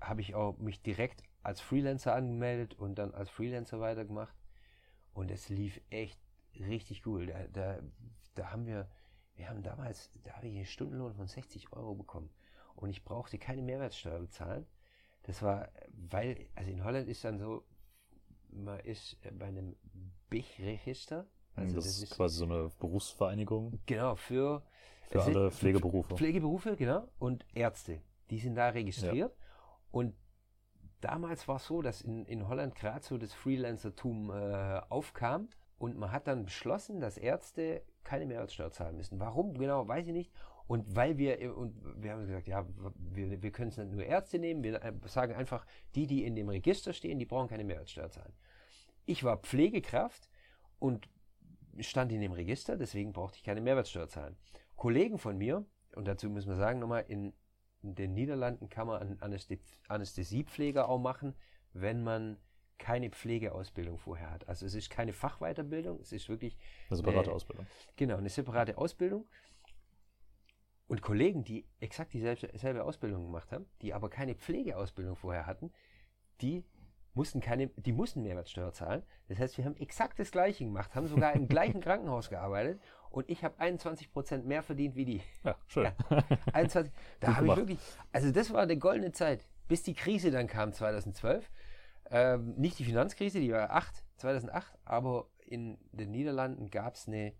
[0.00, 4.34] habe ich auch mich direkt als Freelancer angemeldet und dann als Freelancer weitergemacht.
[5.12, 6.20] Und es lief echt
[6.54, 7.26] richtig cool.
[7.26, 7.78] Da, da,
[8.34, 8.88] da haben wir,
[9.34, 12.30] wir haben damals, da habe ich einen Stundenlohn von 60 Euro bekommen.
[12.74, 14.66] Und ich brauchte keine Mehrwertsteuer bezahlen.
[15.24, 17.64] Das war, weil, also in Holland ist dann so,
[18.48, 19.76] man ist bei einem
[20.28, 21.26] BIG-Register.
[21.54, 24.64] Also das, ist quasi so eine Berufsvereinigung Genau, für,
[25.10, 26.16] für alle Pflegeberufe.
[26.16, 28.00] Pflegeberufe, genau, und Ärzte.
[28.30, 29.36] Die sind da registriert.
[29.90, 30.14] Und
[31.00, 35.96] damals war es so, dass in, in Holland gerade so das Freelancertum äh, aufkam und
[35.96, 39.18] man hat dann beschlossen, dass Ärzte keine Mehrwertsteuer zahlen müssen.
[39.18, 40.32] Warum genau, weiß ich nicht.
[40.66, 44.38] Und weil wir, und wir haben gesagt, ja, wir, wir können es nicht nur Ärzte
[44.38, 48.08] nehmen, wir äh, sagen einfach, die, die in dem Register stehen, die brauchen keine Mehrwertsteuer
[48.08, 48.32] zahlen.
[49.04, 50.28] Ich war Pflegekraft
[50.78, 51.08] und
[51.80, 54.36] stand in dem Register, deswegen brauchte ich keine Mehrwertsteuer zahlen.
[54.76, 55.64] Kollegen von mir,
[55.96, 57.32] und dazu müssen wir sagen nochmal, in,
[57.82, 59.20] in den Niederlanden kann man einen
[59.88, 61.34] Anästhesiepfleger auch machen,
[61.72, 62.38] wenn man
[62.78, 64.48] keine Pflegeausbildung vorher hat.
[64.48, 66.56] Also es ist keine Fachweiterbildung, es ist wirklich
[66.88, 67.66] Eine separate äh, Ausbildung.
[67.96, 69.28] Genau, eine separate Ausbildung.
[70.86, 75.72] Und Kollegen, die exakt dieselbe selbe Ausbildung gemacht haben, die aber keine Pflegeausbildung vorher hatten,
[76.40, 76.64] die
[77.14, 79.02] mussten keine, die mussten Mehrwertsteuer zahlen.
[79.28, 83.28] Das heißt, wir haben exakt das Gleiche gemacht, haben sogar im gleichen Krankenhaus gearbeitet und
[83.28, 85.22] ich habe 21 Prozent mehr verdient wie die.
[85.44, 85.84] Ja, schön.
[85.84, 86.24] Ja.
[86.52, 87.78] 21, da habe ich wirklich,
[88.12, 91.50] also das war eine goldene Zeit, bis die Krise dann kam 2012.
[92.12, 97.34] Ähm, nicht die Finanzkrise, die war 8, 2008, aber in den Niederlanden gab es eine,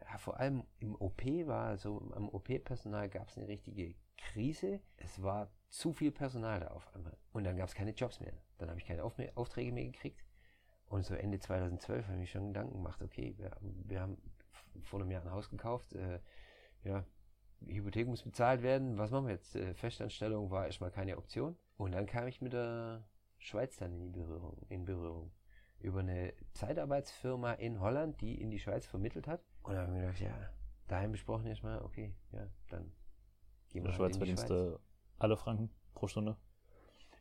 [0.00, 4.80] ja, vor allem im OP war, so am OP-Personal gab es eine richtige Krise.
[4.96, 7.16] Es war zu viel Personal da auf einmal.
[7.32, 8.32] Und dann gab es keine Jobs mehr.
[8.58, 10.24] Dann habe ich keine Aufträge mehr gekriegt.
[10.86, 14.16] Und so Ende 2012 habe ich mir schon Gedanken gemacht, okay, wir, haben- wir haben
[14.82, 16.20] vor einem Jahr ein Haus gekauft, äh,
[16.84, 17.04] ja,
[17.60, 18.98] die Hypothek muss bezahlt werden.
[18.98, 19.56] Was machen wir jetzt?
[19.56, 21.56] Äh, Festanstellung war erstmal keine Option.
[21.76, 23.04] Und dann kam ich mit der
[23.38, 25.32] Schweiz dann in, die Berührung, in Berührung.
[25.80, 29.44] Über eine Zeitarbeitsfirma in Holland, die in die Schweiz vermittelt hat.
[29.62, 30.50] Und da habe ich mir gedacht, ja,
[30.88, 32.92] daheim besprochen erstmal, okay, ja, dann
[33.70, 34.80] gehen In wir der halt Schweiz in die verdienst du
[35.18, 36.36] alle Franken pro Stunde.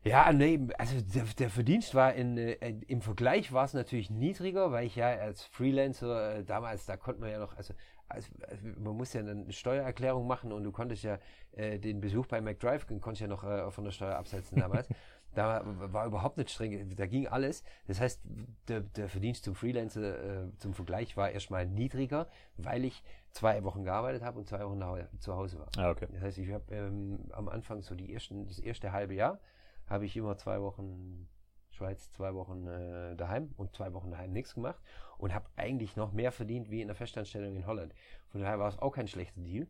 [0.07, 4.71] Ja, nee, also der, der Verdienst war in, äh, im Vergleich war es natürlich niedriger,
[4.71, 7.73] weil ich ja als Freelancer äh, damals, da konnte man ja noch, also,
[8.07, 8.29] also
[8.77, 11.19] man muss ja eine Steuererklärung machen und du konntest ja
[11.51, 14.87] äh, den Besuch bei McDrive, den konntest ja noch äh, von der Steuer absetzen damals.
[15.35, 17.63] da war, war überhaupt nicht streng, da ging alles.
[17.87, 18.21] Das heißt,
[18.67, 23.83] der, der Verdienst zum Freelancer äh, zum Vergleich war erstmal niedriger, weil ich zwei Wochen
[23.83, 25.67] gearbeitet habe und zwei Wochen nach, zu Hause war.
[25.77, 26.07] Ah, okay.
[26.11, 29.39] Das heißt, ich habe ähm, am Anfang so die ersten, das erste halbe Jahr
[29.87, 31.27] habe ich immer zwei Wochen
[31.69, 34.81] Schweiz, zwei Wochen äh, daheim und zwei Wochen daheim nichts gemacht
[35.17, 37.93] und habe eigentlich noch mehr verdient wie in der Festanstellung in Holland.
[38.29, 39.67] Von daher war es auch kein schlechter Deal.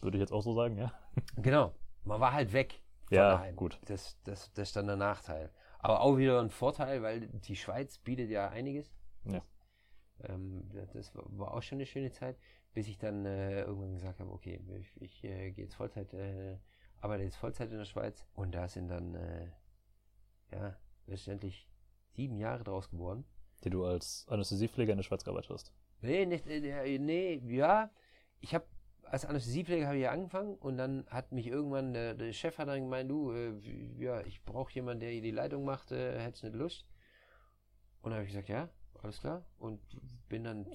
[0.00, 0.92] Würde ich jetzt auch so sagen, ja.
[1.36, 2.82] Genau, man war halt weg.
[3.10, 3.56] Ja, daheim.
[3.56, 3.80] gut.
[3.86, 5.50] Das, das, das ist dann der Nachteil.
[5.78, 8.92] Aber auch wieder ein Vorteil, weil die Schweiz bietet ja einiges.
[9.24, 9.42] Ja.
[10.24, 12.36] Ähm, das- war auch schon eine schöne Zeit,
[12.74, 16.58] bis ich dann äh, irgendwann gesagt habe, okay, ich, ich äh, gehe jetzt Vollzeit, äh,
[17.00, 19.48] arbeite jetzt Vollzeit in der Schweiz und da sind dann äh,
[20.52, 21.68] ja letztendlich
[22.14, 23.24] sieben Jahre draus geworden.
[23.64, 25.72] Die du als Anästhesiepfleger in der Schweiz gearbeitet hast.
[26.00, 27.90] Nee, nicht, äh, nee, ja,
[28.40, 28.66] ich habe
[29.10, 32.68] als Anästhesiepfleger habe ich ja angefangen und dann hat mich irgendwann der, der Chef hat
[32.68, 33.52] dann gemeint, du, äh,
[33.98, 36.86] ja, ich brauche jemanden, der hier die Leitung macht, äh, hättest nicht Lust?
[38.02, 38.68] Und dann habe ich gesagt, ja,
[39.02, 39.44] alles klar.
[39.58, 39.80] Und
[40.28, 40.66] bin dann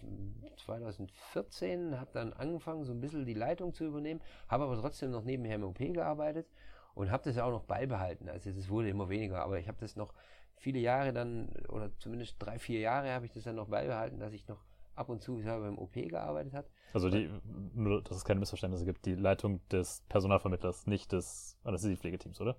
[0.66, 5.24] 2014, habe dann angefangen, so ein bisschen die Leitung zu übernehmen, habe aber trotzdem noch
[5.24, 6.48] nebenher im OP gearbeitet
[6.96, 8.30] und habe das auch noch beibehalten.
[8.30, 10.14] Also es wurde immer weniger, aber ich habe das noch
[10.56, 14.34] viele Jahre dann, oder zumindest drei, vier Jahre habe ich das dann noch beibehalten, dass
[14.34, 14.64] ich noch
[14.96, 16.68] ab und zu selber im OP gearbeitet habe.
[16.94, 17.30] Also die,
[17.74, 22.56] nur, dass es keine Missverständnisse gibt, die Leitung des Personalvermittlers, nicht des Anästhesiepflegeteams, oder?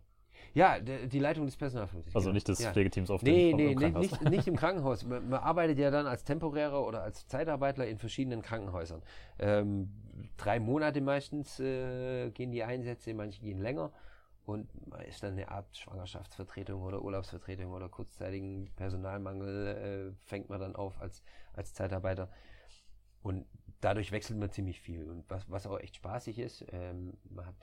[0.54, 2.14] Ja, die Leitung des Personalvermittlers.
[2.14, 2.34] Also genau.
[2.34, 2.72] nicht des ja.
[2.72, 4.20] Pflegeteams auf Nee, dem nee, im Krankenhaus.
[4.20, 5.04] nicht, nicht im Krankenhaus.
[5.04, 9.02] Man, man arbeitet ja dann als temporärer oder als Zeitarbeitler in verschiedenen Krankenhäusern.
[9.40, 9.90] Ähm,
[10.36, 13.92] drei Monate meistens äh, gehen die Einsätze, manche gehen länger.
[14.46, 20.60] Und man ist dann eine Art Schwangerschaftsvertretung oder Urlaubsvertretung oder kurzzeitigen Personalmangel äh, fängt man
[20.60, 22.30] dann auf als, als Zeitarbeiter.
[23.22, 23.46] Und
[23.80, 25.10] dadurch wechselt man ziemlich viel.
[25.10, 27.56] Und was, was auch echt spaßig ist, ähm, man, hat,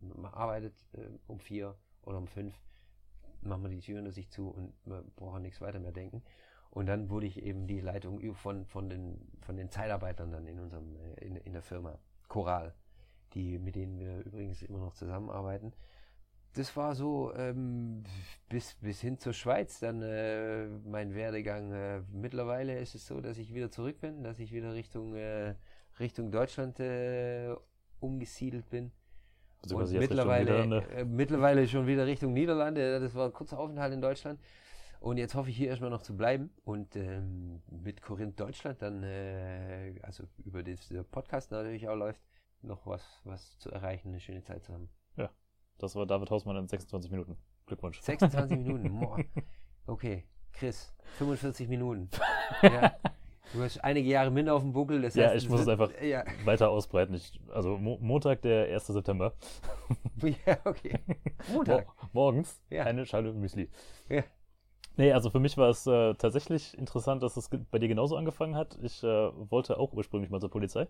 [0.00, 1.76] man arbeitet äh, um vier
[2.10, 2.54] oder um fünf,
[3.40, 4.74] machen wir die Tür hinter sich zu und
[5.16, 6.22] brauchen nichts weiter mehr denken.
[6.70, 10.60] Und dann wurde ich eben die Leitung von, von, den, von den Zeitarbeitern dann in
[10.60, 12.74] unserem, äh, in, in der Firma Choral,
[13.34, 15.72] die, mit denen wir übrigens immer noch zusammenarbeiten.
[16.54, 18.04] Das war so ähm,
[18.48, 21.72] bis, bis hin zur Schweiz dann äh, mein Werdegang.
[21.72, 25.54] Äh, mittlerweile ist es so, dass ich wieder zurück bin, dass ich wieder Richtung, äh,
[25.98, 27.54] Richtung Deutschland äh,
[28.00, 28.92] umgesiedelt bin.
[29.72, 33.00] Und mittlerweile, äh, mittlerweile schon wieder Richtung Niederlande.
[33.00, 34.40] Das war ein kurzer Aufenthalt in Deutschland.
[35.00, 39.02] Und jetzt hoffe ich hier erstmal noch zu bleiben und ähm, mit Korinth Deutschland dann,
[39.02, 40.76] äh, also über der
[41.10, 42.20] Podcast natürlich auch läuft,
[42.60, 44.90] noch was, was zu erreichen, eine schöne Zeit zu haben.
[45.16, 45.30] Ja,
[45.78, 47.38] das war David Hausmann in 26 Minuten.
[47.64, 47.98] Glückwunsch.
[48.02, 49.18] 26 Minuten, boah.
[49.86, 52.10] Okay, Chris, 45 Minuten.
[52.62, 52.94] ja.
[53.52, 55.02] Du hast einige Jahre minder auf dem Buckel.
[55.02, 56.24] Das ja, ich muss es einfach ja.
[56.44, 57.14] weiter ausbreiten.
[57.14, 58.86] Ich, also Mo Montag, der 1.
[58.86, 59.32] September.
[60.46, 60.98] ja, okay.
[61.52, 61.86] Montag.
[61.86, 62.84] Mo morgens ja.
[62.84, 63.68] eine Schale Müsli.
[64.08, 64.22] Ja.
[64.96, 68.54] Nee, also für mich war es äh, tatsächlich interessant, dass es bei dir genauso angefangen
[68.54, 68.78] hat.
[68.82, 70.88] Ich äh, wollte auch ursprünglich mal zur Polizei.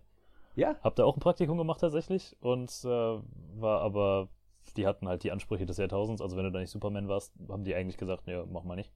[0.56, 0.76] Ja.
[0.82, 4.28] Hab da auch ein Praktikum gemacht tatsächlich und äh, war aber,
[4.76, 6.20] die hatten halt die Ansprüche des Jahrtausends.
[6.20, 8.92] Also wenn du da nicht Superman warst, haben die eigentlich gesagt, nee, mach mal nicht.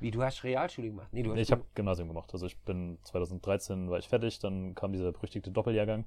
[0.00, 1.08] Wie, du hast Realschule gemacht?
[1.12, 2.30] Nee, du hast ich habe Gymnasium gemacht.
[2.32, 6.04] Also ich bin 2013 war ich fertig, dann kam dieser berüchtigte Doppeljahrgang.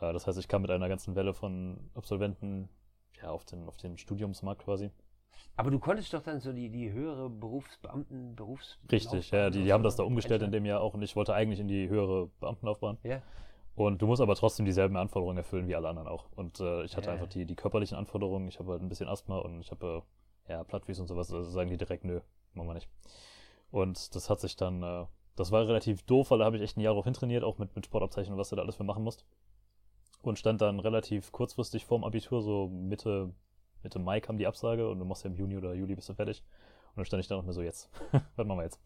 [0.00, 2.68] Äh, das heißt, ich kam mit einer ganzen Welle von Absolventen
[3.22, 4.90] ja, auf, den, auf den Studiumsmarkt quasi.
[5.56, 8.78] Aber du konntest doch dann so die, die höhere Berufsbeamten, Berufs.
[8.90, 11.34] Richtig, ja, die, die haben das da umgestellt in dem Jahr auch und ich wollte
[11.34, 12.98] eigentlich in die höhere Beamtenlaufbahn.
[13.02, 13.22] Ja.
[13.74, 16.26] Und du musst aber trotzdem dieselben Anforderungen erfüllen wie alle anderen auch.
[16.34, 17.12] Und äh, ich hatte ja.
[17.12, 18.48] einfach die, die körperlichen Anforderungen.
[18.48, 20.02] Ich habe halt ein bisschen Asthma und ich habe
[20.46, 21.32] äh, ja Plattfüße und sowas.
[21.32, 22.20] Also sagen die direkt, nö,
[22.56, 22.88] machen wir nicht.
[23.70, 26.76] Und das hat sich dann, äh, das war relativ doof, weil da habe ich echt
[26.76, 29.24] ein Jahr drauf hintrainiert, auch mit, mit Sportabzeichnung, was du da alles für machen musst.
[30.22, 33.32] Und stand dann relativ kurzfristig vorm Abitur, so Mitte,
[33.82, 36.14] Mitte Mai kam die Absage und du machst ja im Juni oder Juli bist du
[36.14, 36.42] fertig.
[36.90, 37.90] Und dann stand ich da noch mehr so, jetzt,
[38.36, 38.80] was machen wir jetzt?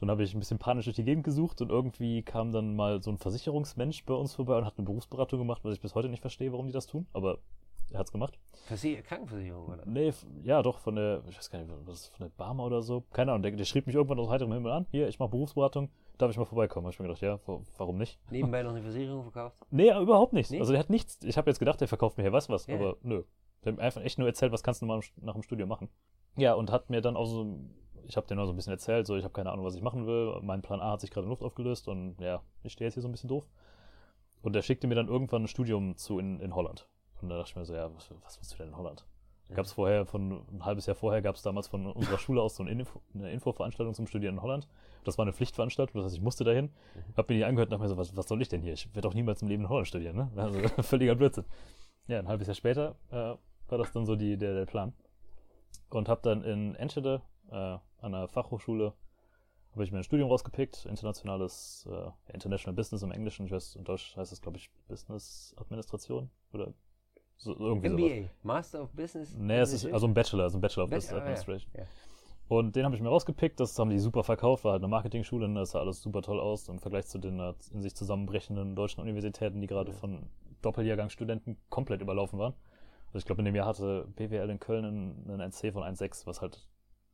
[0.00, 3.02] Dann habe ich ein bisschen panisch durch die Gegend gesucht und irgendwie kam dann mal
[3.02, 6.10] so ein Versicherungsmensch bei uns vorbei und hat eine Berufsberatung gemacht, was ich bis heute
[6.10, 7.38] nicht verstehe, warum die das tun, aber
[7.92, 8.38] er hat es gemacht.
[8.66, 9.84] Versi Krankenversicherung, oder?
[9.86, 13.04] Nee, ja, doch, von der, ich weiß gar nicht, was von der Barmer oder so.
[13.12, 14.86] Keine Ahnung, der, der schrieb mich irgendwann aus heiterem Himmel an.
[14.90, 16.86] Hier, ich mache Berufsberatung, darf ich mal vorbeikommen?
[16.86, 17.38] Habe ich mir gedacht, ja,
[17.78, 18.18] warum nicht?
[18.30, 19.56] Nebenbei noch eine Versicherung verkauft?
[19.70, 20.50] Nee, überhaupt nicht.
[20.50, 20.58] Nee?
[20.58, 22.74] Also der hat nichts, ich habe jetzt gedacht, der verkauft mir hier was, was, ja.
[22.74, 23.22] aber nö.
[23.64, 25.88] Der hat mir einfach echt nur erzählt, was kannst du mal nach dem Studium machen.
[26.36, 27.58] Ja, und hat mir dann auch so,
[28.04, 29.82] ich habe dir nur so ein bisschen erzählt, so ich habe keine Ahnung, was ich
[29.82, 30.38] machen will.
[30.42, 33.02] Mein Plan A hat sich gerade in Luft aufgelöst und ja, ich stehe jetzt hier
[33.02, 33.46] so ein bisschen doof.
[34.42, 36.88] Und er schickte mir dann irgendwann ein Studium zu in, in Holland.
[37.22, 39.04] Und da dachte ich mir so, ja, was, was willst du denn in Holland?
[39.54, 42.56] Gab es vorher, von ein halbes Jahr vorher, gab es damals von unserer Schule aus
[42.56, 44.66] so eine, Info, eine Infoveranstaltung zum Studieren in Holland.
[45.04, 46.64] Das war eine Pflichtveranstaltung, das heißt, ich musste dahin.
[46.64, 47.16] Mhm.
[47.16, 48.72] Hab mir die angehört und dachte mir so, was, was soll ich denn hier?
[48.72, 50.30] Ich werde doch niemals im Leben in Holland studieren, ne?
[50.34, 51.44] Also völliger Blödsinn.
[52.08, 53.34] Ja, ein halbes Jahr später äh,
[53.68, 54.92] war das dann so die, der, der Plan.
[55.90, 58.94] Und habe dann in Enschede äh, an einer Fachhochschule
[59.76, 63.84] habe ich mir ein Studium rausgepickt, internationales, äh, International Business im Englischen, ich weiß, in
[63.84, 66.72] Deutsch heißt es, glaube ich, Business Administration oder
[67.36, 68.30] so, irgendwie MBA, sowas.
[68.42, 69.34] Master of Business?
[69.36, 71.70] Nee, es ist also ein Bachelor, also ein Bachelor of Business Administration.
[71.74, 71.86] Ja, ja.
[72.48, 75.48] Und den habe ich mir rausgepickt, das haben die super verkauft, war halt eine Marketingschule,
[75.48, 78.76] ne, das sah alles super toll aus im Vergleich zu den äh, in sich zusammenbrechenden
[78.76, 79.98] deutschen Universitäten, die gerade ja.
[79.98, 80.26] von
[80.62, 82.54] Doppeljahrgangsstudenten komplett überlaufen waren.
[83.08, 86.40] Also ich glaube, in dem Jahr hatte BWL in Köln einen, NC von 1,6, was
[86.40, 86.68] halt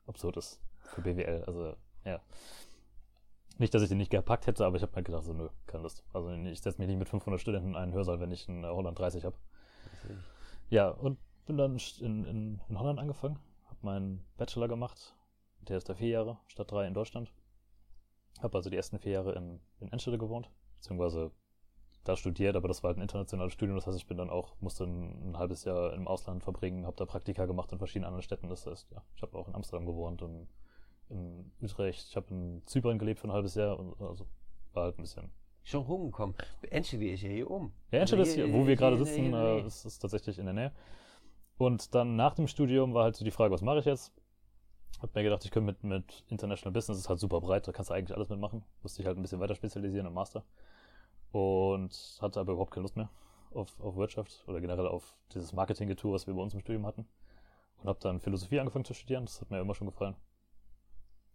[0.06, 1.44] absurd ist für BWL.
[1.46, 2.20] Also, ja.
[3.58, 5.82] Nicht, dass ich den nicht gepackt hätte, aber ich habe mir gedacht, so, nö, keine
[5.82, 6.04] Lust.
[6.12, 8.98] Also ich setze mich nicht mit 500 Studenten in einen Hörsaal, wenn ich in Holland
[8.98, 9.36] 30 habe.
[10.70, 15.16] Ja, und bin dann in, in, in Holland angefangen, habe meinen Bachelor gemacht.
[15.68, 17.32] Der ist da vier Jahre, statt drei in Deutschland.
[18.40, 21.30] Habe also die ersten vier Jahre in, in Enschede gewohnt, beziehungsweise
[22.04, 23.76] da studiert, aber das war halt ein internationales Studium.
[23.76, 26.96] Das heißt, ich bin dann auch, musste ein, ein halbes Jahr im Ausland verbringen, habe
[26.96, 28.48] da Praktika gemacht in verschiedenen anderen Städten.
[28.48, 30.48] Das heißt, ja, ich habe auch in Amsterdam gewohnt und
[31.08, 32.08] in Utrecht.
[32.08, 34.26] Ich habe in Zypern gelebt für ein halbes Jahr und also
[34.72, 35.30] war halt ein bisschen
[35.64, 36.34] schon rumgekommen.
[36.70, 37.72] Enschede ist ja hier oben.
[37.90, 40.72] Ja, Enschede ist hier, wo wir gerade sitzen, äh, ist, ist tatsächlich in der Nähe.
[41.58, 44.12] Und dann nach dem Studium war halt so die Frage, was mache ich jetzt?
[45.00, 47.90] Hab mir gedacht, ich könnte mit, mit International Business, ist halt super breit, da kannst
[47.90, 48.64] du eigentlich alles mitmachen.
[48.82, 50.44] Musste ich halt ein bisschen weiter spezialisieren im Master.
[51.32, 53.10] Und hatte aber überhaupt keine Lust mehr
[53.54, 57.06] auf, auf Wirtschaft oder generell auf dieses Marketing-Getue, was wir bei uns im Studium hatten.
[57.78, 60.14] Und habe dann Philosophie angefangen zu studieren, das hat mir immer schon gefallen.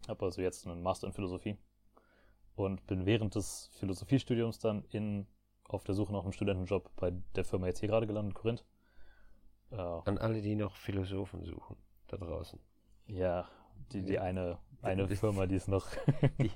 [0.08, 1.58] Habe also jetzt einen Master in Philosophie
[2.58, 5.28] und bin während des Philosophiestudiums dann in,
[5.70, 8.65] auf der Suche nach einem Studentenjob bei der Firma jetzt hier gerade gelandet, Korinth.
[9.72, 12.60] Äh, An alle, die noch Philosophen suchen, da draußen.
[13.06, 13.48] Ja,
[13.93, 15.88] die, die eine, eine Firma, die es noch.
[16.39, 16.52] die,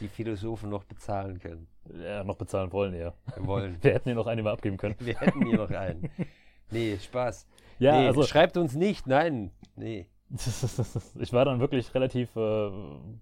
[0.00, 1.66] die Philosophen noch bezahlen können.
[1.92, 3.12] Ja, noch bezahlen wollen, ja.
[3.38, 3.76] Wollen.
[3.82, 4.94] Wir hätten hier noch einen mal abgeben können.
[5.00, 6.08] Wir hätten hier noch einen.
[6.70, 7.48] Nee, Spaß.
[7.80, 8.22] Ja, nee, also.
[8.22, 9.50] Schreibt uns nicht, nein.
[9.74, 10.06] Nee.
[11.18, 12.70] ich war dann wirklich relativ äh,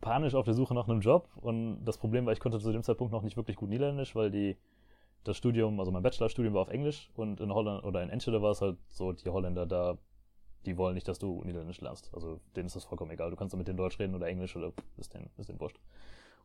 [0.00, 2.82] panisch auf der Suche nach einem Job und das Problem war, ich konnte zu dem
[2.82, 4.56] Zeitpunkt noch nicht wirklich gut Niederländisch, weil die
[5.22, 8.52] das Studium, also mein Bachelorstudium war auf Englisch und in Holland oder in Enschede war
[8.52, 9.98] es halt so, die Holländer da,
[10.64, 12.10] die wollen nicht, dass du Niederländisch lernst.
[12.12, 13.30] Also denen ist das vollkommen egal.
[13.30, 15.80] Du kannst mit denen Deutsch reden oder Englisch oder ist denen, ist denen wurscht.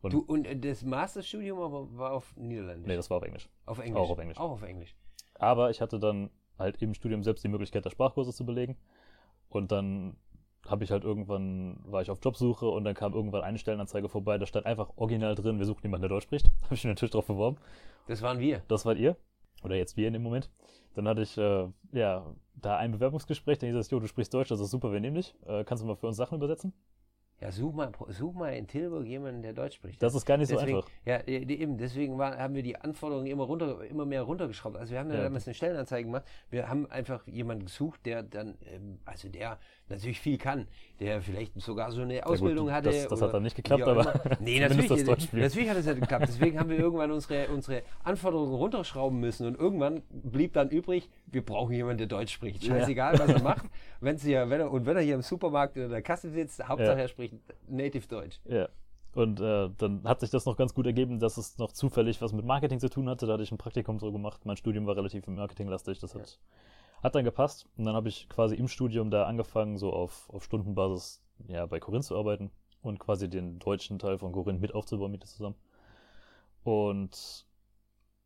[0.01, 2.87] Und, du, und das Masterstudium war auf Niederländisch?
[2.87, 3.49] Nee, das war auf Englisch.
[3.65, 4.01] Auf Englisch?
[4.01, 4.37] Auch auf Englisch.
[4.37, 4.95] Auch auf Englisch.
[5.35, 8.77] Aber ich hatte dann halt im Studium selbst die Möglichkeit, der Sprachkurse zu belegen.
[9.49, 10.17] Und dann
[10.67, 14.37] habe ich halt irgendwann, war ich auf Jobsuche und dann kam irgendwann eine Stellenanzeige vorbei,
[14.37, 16.45] da stand einfach original drin, wir suchen jemanden, der Deutsch spricht.
[16.63, 17.57] habe ich mich natürlich drauf beworben.
[18.07, 18.61] Das waren wir.
[18.67, 19.15] Das wart ihr.
[19.63, 20.49] Oder jetzt wir in dem Moment.
[20.95, 24.49] Dann hatte ich, äh, ja, da ein Bewerbungsgespräch, dann hieß es, jo, du sprichst Deutsch,
[24.49, 25.35] das ist super, wir nehmen dich.
[25.45, 26.73] Äh, kannst du mal für uns Sachen übersetzen?
[27.41, 30.01] Ja, such mal, such mal in Tilburg jemanden, der Deutsch spricht.
[30.03, 30.91] Das ist gar nicht deswegen, so einfach.
[31.05, 34.77] Ja, eben, deswegen war, haben wir die Anforderungen immer runter, immer mehr runtergeschraubt.
[34.77, 35.23] Also wir haben ja.
[35.23, 36.25] damals eine Stellenanzeige gemacht.
[36.51, 39.57] Wir haben einfach jemanden gesucht, der dann, ähm, also der
[39.89, 40.67] natürlich viel kann,
[41.01, 42.97] der vielleicht sogar so eine Ausbildung ja, gut, hatte.
[42.97, 44.89] Das, das hat dann nicht geklappt, aber nee, natürlich,
[45.33, 46.25] natürlich hat es ja geklappt.
[46.27, 51.43] Deswegen haben wir irgendwann unsere, unsere Anforderungen runterschrauben müssen und irgendwann blieb dann übrig, wir
[51.43, 52.63] brauchen jemanden, der Deutsch spricht.
[52.63, 53.65] Scheißegal, was er macht.
[53.99, 57.01] Wenn's hier, wenn er, und wenn er hier im Supermarkt in der Kasse sitzt, Hauptsache
[57.01, 57.33] er spricht
[57.67, 58.39] Native Deutsch.
[58.45, 58.69] Ja.
[59.13, 62.31] Und äh, dann hat sich das noch ganz gut ergeben, dass es noch zufällig was
[62.31, 63.25] mit Marketing zu tun hatte.
[63.25, 64.45] Da hatte ich ein Praktikum so gemacht.
[64.45, 65.99] Mein Studium war relativ marketinglastig.
[65.99, 66.39] Das hat
[67.01, 70.43] hat dann gepasst und dann habe ich quasi im Studium da angefangen, so auf, auf
[70.43, 75.11] Stundenbasis ja, bei Corinth zu arbeiten und quasi den deutschen Teil von Corinth mit aufzubauen
[75.11, 75.55] mit dir zusammen.
[76.63, 77.45] Und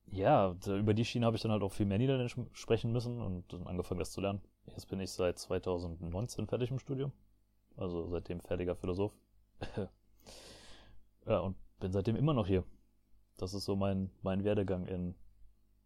[0.07, 3.21] ja, da, über die Schiene habe ich dann halt auch viel mehr Niederländisch sprechen müssen
[3.21, 4.41] und dann angefangen, das zu lernen.
[4.67, 7.11] Jetzt bin ich seit 2019 fertig im Studium.
[7.77, 9.13] Also seitdem fertiger Philosoph.
[11.25, 12.63] ja, und bin seitdem immer noch hier.
[13.37, 15.15] Das ist so mein, mein Werdegang in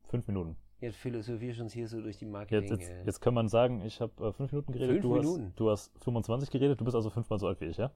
[0.03, 0.55] fünf Minuten.
[0.81, 2.69] Jetzt philosophierst uns hier so durch die Marketing.
[2.69, 5.01] Jetzt, jetzt, jetzt kann man sagen, ich habe äh, fünf Minuten geredet.
[5.01, 5.45] Fünf du, Minuten?
[5.47, 7.91] Hast, du hast 25 geredet, du bist also fünfmal so alt wie ich, ja?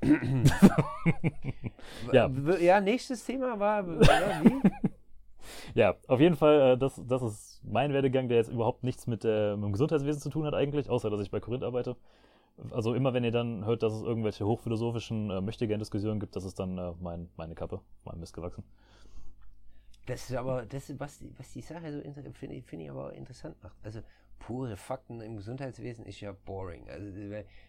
[2.12, 2.30] ja.
[2.60, 4.70] ja, nächstes Thema war, wie?
[5.74, 9.24] ja, auf jeden Fall, äh, das, das ist mein Werdegang, der jetzt überhaupt nichts mit,
[9.24, 11.96] äh, mit dem Gesundheitswesen zu tun hat eigentlich, außer dass ich bei Korinth arbeite.
[12.70, 16.58] Also immer wenn ihr dann hört, dass es irgendwelche hochphilosophischen äh, Möchtegern-Diskussionen gibt, das ist
[16.58, 18.64] dann äh, mein, meine Kappe, mein Mist gewachsen.
[20.08, 22.00] Das ist aber, das was, was die Sache so
[22.32, 23.76] finde ich, find ich aber interessant macht.
[23.82, 24.00] Also
[24.38, 26.88] pure Fakten im Gesundheitswesen ist ja boring.
[26.88, 27.10] Also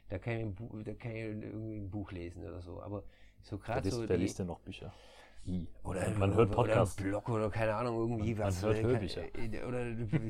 [0.07, 2.81] da kann ich, ein, da kann ich irgendwie ein Buch lesen oder so.
[2.81, 3.03] Aber
[3.41, 4.07] so gerade so.
[4.07, 4.93] Wer liest denn noch Bücher?
[5.83, 6.99] Oder man hört Podcasts.
[6.99, 8.61] Oder Blog oder keine Ahnung, irgendwie man, was.
[8.61, 9.23] Man hört Hörbücher.
[9.35, 9.85] Äh, oder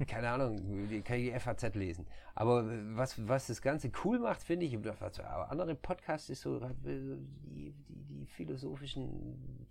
[0.06, 0.58] keine Ahnung,
[1.04, 2.08] kann ich die FAZ lesen.
[2.36, 7.18] Aber was, was das Ganze cool macht, finde ich, was andere Podcasts ist so die,
[7.44, 9.68] die, die philosophischen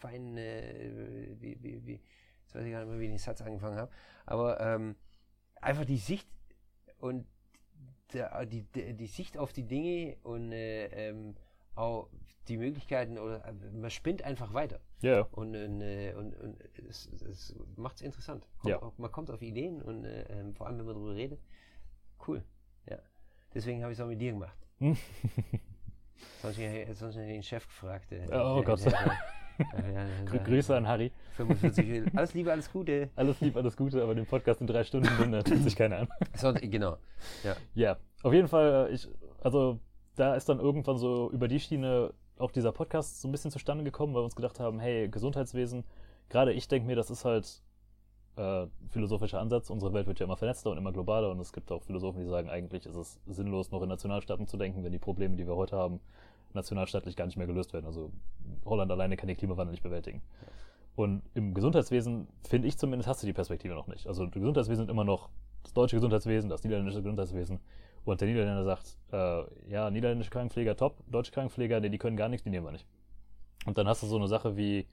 [0.00, 2.00] fein, äh, wie, wie, wie,
[2.42, 3.92] jetzt weiß ich gar nicht mehr, wie ich den Satz angefangen habe,
[4.26, 4.96] aber ähm,
[5.60, 6.28] einfach die Sicht
[6.98, 7.26] und
[8.12, 11.36] der, die, die, Sicht auf die Dinge und äh, ähm,
[11.74, 12.08] auch
[12.48, 14.80] die Möglichkeiten oder äh, man spinnt einfach weiter.
[15.00, 15.12] Ja.
[15.12, 15.28] Yeah.
[15.30, 16.58] Und, äh, und, und
[16.88, 18.46] es, es macht es interessant.
[18.64, 18.92] Ja.
[18.96, 21.40] Man kommt auf Ideen und äh, ähm, vor allem, wenn man darüber redet.
[22.26, 22.42] Cool.
[22.88, 22.98] Ja.
[23.54, 24.58] Deswegen habe ich es auch mit dir gemacht.
[26.42, 28.10] sonst, sonst hätte ich den Chef gefragt.
[28.12, 28.80] Äh, oh, oh Gott.
[29.72, 31.12] Der, Grü Grüße an Harry.
[31.36, 33.10] 45, alles Liebe, alles Gute.
[33.16, 35.08] Alles Liebe, alles Gute, aber den Podcast in drei Stunden
[35.44, 36.08] tut sich keiner an.
[36.34, 36.96] So, genau.
[37.44, 37.56] Ja.
[37.74, 39.08] ja, auf jeden Fall, äh, ich,
[39.42, 39.78] also
[40.16, 43.84] da ist dann irgendwann so über die Schiene auch dieser Podcast so ein bisschen zustande
[43.84, 45.84] gekommen, weil wir uns gedacht haben, hey, Gesundheitswesen,
[46.28, 47.62] gerade ich denke mir, das ist halt
[48.36, 49.70] äh, philosophischer Ansatz.
[49.70, 52.28] Unsere Welt wird ja immer vernetzter und immer globaler und es gibt auch Philosophen, die
[52.28, 55.56] sagen, eigentlich ist es sinnlos, noch in Nationalstaaten zu denken, wenn die Probleme, die wir
[55.56, 56.00] heute haben,
[56.54, 57.86] nationalstaatlich gar nicht mehr gelöst werden.
[57.86, 58.10] Also
[58.64, 60.22] Holland alleine kann den Klimawandel nicht bewältigen.
[60.96, 64.06] Und im Gesundheitswesen, finde ich zumindest, hast du die Perspektive noch nicht.
[64.06, 65.30] Also das Gesundheitswesen ist immer noch
[65.62, 67.60] das deutsche Gesundheitswesen, das niederländische Gesundheitswesen.
[68.04, 72.28] Und der Niederländer sagt, äh, ja, niederländische Krankenpfleger top, deutsche Krankenpfleger, nee, die können gar
[72.28, 72.86] nichts, die nehmen wir nicht.
[73.66, 74.86] Und dann hast du so eine Sache wie,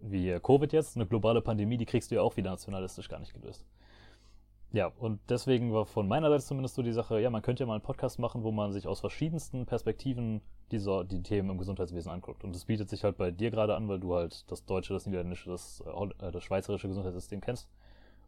[0.00, 3.34] wie Covid jetzt, eine globale Pandemie, die kriegst du ja auch wieder nationalistisch gar nicht
[3.34, 3.66] gelöst.
[4.72, 7.66] Ja, und deswegen war von meiner Seite zumindest so die Sache, ja, man könnte ja
[7.66, 12.12] mal einen Podcast machen, wo man sich aus verschiedensten Perspektiven diese, die Themen im Gesundheitswesen
[12.12, 12.44] anguckt.
[12.44, 15.06] Und das bietet sich halt bei dir gerade an, weil du halt das deutsche, das
[15.06, 15.82] niederländische, das,
[16.20, 17.68] äh, das schweizerische Gesundheitssystem kennst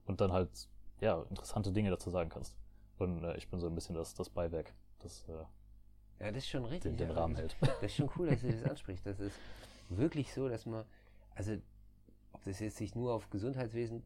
[0.06, 0.50] und dann halt,
[1.00, 2.56] ja, interessante Dinge dazu sagen kannst.
[2.98, 6.48] Und äh, ich bin so ein bisschen das, das Beiwerk, das, äh, ja, das ist
[6.48, 6.92] schon richtig.
[6.92, 7.56] Den, den ja, Rahmen hält.
[7.60, 9.06] Das ist schon cool, dass du das ansprichst.
[9.06, 9.38] Das ist
[9.88, 10.84] wirklich so, dass man,
[11.34, 11.56] also,
[12.32, 14.02] ob das jetzt sich nur auf Gesundheitswesen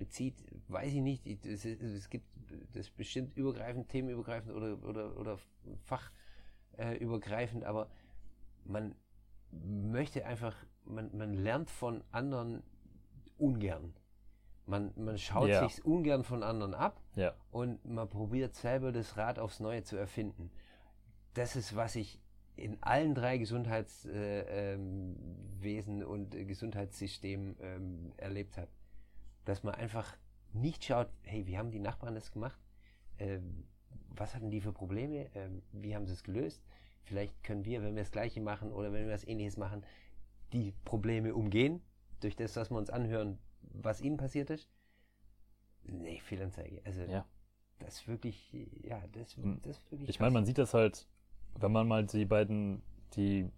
[0.00, 0.34] bezieht,
[0.68, 1.26] weiß ich nicht.
[1.46, 2.26] Es, es gibt
[2.74, 5.38] das bestimmt übergreifend, themenübergreifend oder, oder, oder
[5.84, 7.88] fachübergreifend, aber
[8.64, 8.94] man
[9.52, 12.62] möchte einfach, man, man lernt von anderen
[13.38, 13.94] ungern.
[14.66, 15.60] Man, man schaut Ja.
[15.68, 17.34] sich's ungern von anderen ab Ja.
[17.50, 20.50] und man probiert selber das Rad aufs Neue zu erfinden.
[21.34, 22.20] Das ist, was ich
[22.56, 28.68] in allen drei Gesundheitswesen äh, ähm, und äh, Gesundheitssystemen ähm, erlebt habe.
[29.44, 30.16] Dass man einfach
[30.52, 32.58] nicht schaut, hey, wie haben die Nachbarn das gemacht?
[33.18, 33.64] Ähm,
[34.08, 35.30] was hatten die für Probleme?
[35.34, 36.62] Ähm, wie haben sie es gelöst?
[37.04, 39.84] Vielleicht können wir, wenn wir das Gleiche machen oder wenn wir was Ähnliches machen,
[40.52, 41.80] die Probleme umgehen,
[42.20, 44.68] durch das, was wir uns anhören, was ihnen passiert ist.
[45.84, 46.82] Nee, Fehlanzeige.
[46.84, 47.24] Also, Ja.
[47.78, 49.60] das ist wirklich, ja, das, Hm.
[49.62, 50.08] das ist wirklich.
[50.10, 51.06] Ich meine, man sieht das halt,
[51.58, 52.82] wenn man mal die beiden,
[53.14, 53.50] die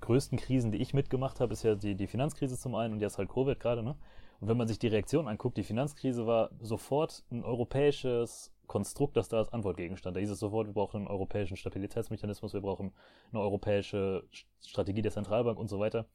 [0.00, 3.18] größten Krisen, die ich mitgemacht habe, ist ja die, die Finanzkrise zum einen und jetzt
[3.18, 3.96] halt Covid gerade, ne?
[4.40, 9.28] Und wenn man sich die Reaktion anguckt, die Finanzkrise war sofort ein europäisches Konstrukt, das
[9.28, 10.16] da als Antwortgegenstand.
[10.16, 12.92] Da hieß es sofort, wir brauchen einen europäischen Stabilitätsmechanismus, wir brauchen
[13.30, 16.06] eine europäische Sch- Strategie der Zentralbank und so weiter.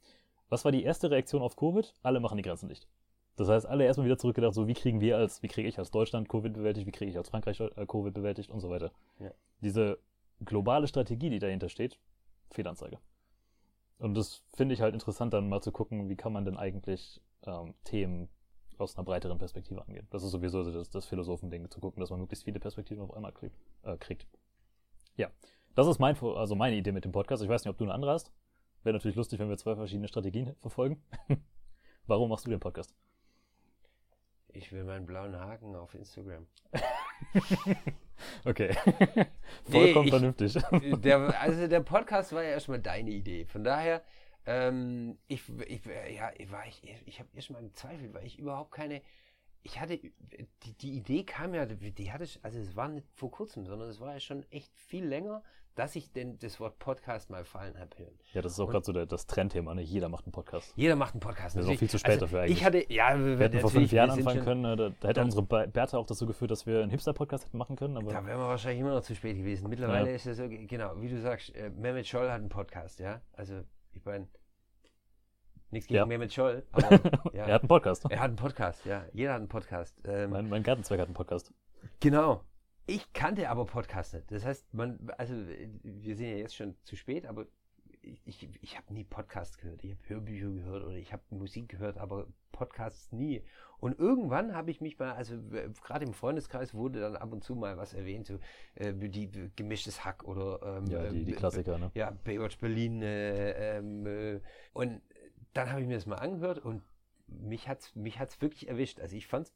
[0.50, 1.94] Was war die erste Reaktion auf Covid?
[2.02, 2.88] Alle machen die Grenzen dicht.
[3.36, 5.92] Das heißt, alle erstmal wieder zurückgedacht, so wie kriegen wir als, wie kriege ich als
[5.92, 8.92] Deutschland Covid bewältigt, wie kriege ich als Frankreich äh, Covid bewältigt und so weiter.
[9.20, 9.32] Ja.
[9.62, 10.00] Diese
[10.44, 12.00] globale Strategie, die dahinter steht,
[12.52, 12.98] Fehlanzeige.
[14.00, 17.22] Und das finde ich halt interessant, dann mal zu gucken, wie kann man denn eigentlich
[17.46, 18.30] ähm, Themen
[18.78, 20.08] aus einer breiteren Perspektive angehen.
[20.10, 23.14] Das ist sowieso so das, das Philosophending, zu gucken, dass man möglichst viele Perspektiven auf
[23.14, 23.58] einmal kriegt.
[23.84, 24.28] Äh, kriegt.
[25.16, 25.30] Ja,
[25.76, 27.44] das ist mein, also meine Idee mit dem Podcast.
[27.44, 28.32] Ich weiß nicht, ob du eine andere hast.
[28.84, 31.04] Wäre natürlich lustig, wenn wir zwei verschiedene Strategien verfolgen.
[32.08, 32.96] Warum machst du den Podcast?
[34.52, 36.48] Ich will meinen blauen Haken auf Instagram.
[38.46, 38.76] Okay.
[39.68, 40.58] Nee, Vollkommen ich- vernünftig.
[41.02, 43.46] Der, also der Podcast war ja erstmal deine Idee.
[43.46, 44.02] Von daher,
[44.46, 49.02] ähm, ich, ich, ja, ich war ich, ich habe erstmal gezweifelt, weil ich überhaupt keine.
[49.62, 53.30] Ich hatte die, die Idee kam ja, die hatte ich, also es war nicht vor
[53.30, 55.44] kurzem, sondern es war ja schon echt viel länger,
[55.76, 58.18] dass ich denn das Wort Podcast mal fallen habe hören.
[58.34, 59.76] Ja, das ist auch gerade so der, das Trendthema.
[59.76, 59.82] Ne?
[59.82, 60.72] Jeder macht einen Podcast.
[60.78, 61.58] Jeder macht einen Podcast.
[61.58, 62.58] Wir sind auch viel zu spät also, dafür eigentlich.
[62.60, 64.62] Ich hatte, ja, Wir hätten vor fünf Jahren wir anfangen können.
[64.62, 64.76] ne?
[64.78, 67.76] Da, da hätte unsere Be- Bertha auch dazu geführt, dass wir einen Hipster-Podcast hätten machen
[67.76, 67.96] können.
[67.96, 69.70] Da wären wir wahrscheinlich immer noch zu spät gewesen.
[69.70, 70.16] Mittlerweile Ja.
[70.16, 73.22] ist es so, genau, wie du sagst, äh, Mehmet Scholl hat einen Podcast, ja.
[73.34, 73.62] Also,
[73.94, 74.28] ich meine,
[75.72, 76.06] nichts gegen Ja.
[76.06, 76.92] Mehmet Scholl, aber
[77.34, 78.06] ja, er hat einen Podcast.
[78.10, 79.06] er hat einen Podcast, ja.
[79.14, 80.00] Jeder hat einen Podcast.
[80.06, 81.54] Ähm, Mein, mein Gartenzweig hat einen Podcast.
[82.00, 82.44] genau.
[82.86, 84.32] Ich kannte aber Podcast nicht.
[84.32, 87.46] Das heißt, man, also, wir sind ja jetzt schon zu spät, aber
[88.26, 89.84] ich, ich, habe nie Podcast gehört.
[89.84, 93.44] Ich habe Hörbücher gehört oder ich habe Musik gehört, aber Podcasts nie.
[93.80, 97.44] Und irgendwann habe ich mich mal, also äh, gerade im Freundeskreis wurde dann ab und
[97.44, 98.40] zu mal was erwähnt, so
[98.76, 101.92] äh, die äh, gemischtes Hack oder ähm, Ja, die, die äh, Klassiker, ne?
[101.94, 103.02] ja, Baywatch Berlin.
[103.02, 104.42] Äh, ähm, äh,
[104.74, 105.02] und
[105.54, 106.84] dann habe ich mir das mal angehört und
[107.28, 109.00] mich hat's, mich hat's wirklich erwischt.
[109.00, 109.54] Also ich fand es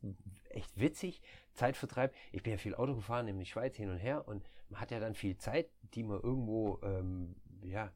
[0.49, 1.21] echt witzig,
[1.53, 2.13] Zeitvertreib.
[2.31, 4.91] Ich bin ja viel Auto gefahren in die Schweiz hin und her und man hat
[4.91, 7.91] ja dann viel Zeit, die man irgendwo ähm, ja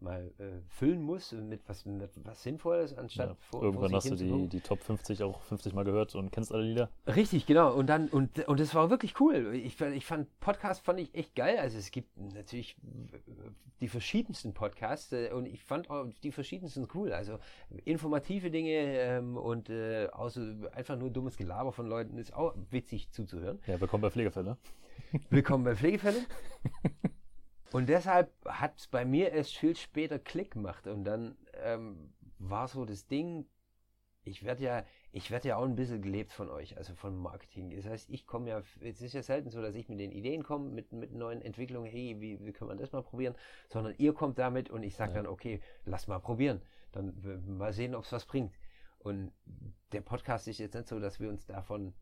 [0.00, 3.36] mal äh, füllen muss mit was, mit was Sinnvolles, anstatt Ja.
[3.50, 6.62] vor, Irgendwann hast du die, die Top 50 auch 50 Mal gehört und kennst alle
[6.64, 6.90] Lieder.
[7.06, 7.72] Richtig, genau.
[7.74, 9.54] Und dann, und, und das war wirklich cool.
[9.54, 11.58] Ich, fand- ich fand Podcast fand ich echt geil.
[11.58, 12.76] Also es gibt natürlich
[13.80, 17.12] die verschiedensten Podcasts äh, und ich fand auch die verschiedensten cool.
[17.12, 17.38] Also
[17.84, 23.10] informative Dinge ähm, und äh, außer einfach nur dummes Gelaber von Leuten ist auch witzig
[23.10, 23.58] zuzuhören.
[23.66, 24.56] Ja, willkommen bei Pflegefälle.
[25.30, 26.24] Willkommen bei Pflegefällen.
[27.72, 30.86] Und deshalb hat es bei mir erst viel später Klick gemacht.
[30.86, 33.46] Und dann ähm, war so das Ding,
[34.24, 37.70] ich werde ja, ich werde ja auch ein bisschen gelebt von euch, also von Marketing.
[37.70, 40.42] Das heißt, ich komme ja, es ist ja selten so, dass ich mit den Ideen
[40.42, 43.34] komme, mit, mit neuen Entwicklungen, hey, wie, wie können wir das mal probieren,
[43.68, 45.22] sondern ihr kommt damit und ich sage Ja.
[45.22, 46.60] dann, okay, lass mal probieren.
[46.92, 47.14] Dann
[47.46, 48.54] mal sehen, ob es was bringt.
[48.98, 49.32] Und
[49.92, 51.94] der Podcast ist jetzt nicht so, dass wir uns davon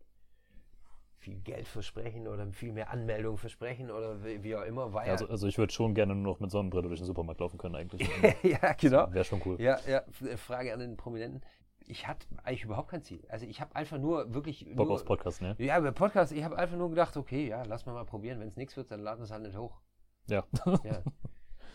[1.19, 5.29] viel Geld versprechen oder viel mehr Anmeldungen versprechen oder wie, wie auch immer, weil Also,
[5.29, 8.09] also ich würde schon gerne nur noch mit Sonnenbrille durch den Supermarkt laufen können eigentlich.
[8.43, 9.13] ja, genau.
[9.13, 9.61] Wäre schon cool.
[9.61, 11.43] Ja, ja, F- Frage an den Prominenten.
[11.87, 13.25] Ich hatte eigentlich überhaupt kein Ziel.
[13.29, 15.55] Also ich habe einfach nur wirklich Bock nur, aufs Podcast, ne?
[15.59, 18.39] Ja, bei Podcast, ich habe einfach nur gedacht, okay, ja, lass mal mal probieren.
[18.41, 19.81] Wenn es nichts wird, dann laden wir es halt nicht hoch.
[20.29, 20.45] Ja.
[20.85, 21.03] Ja,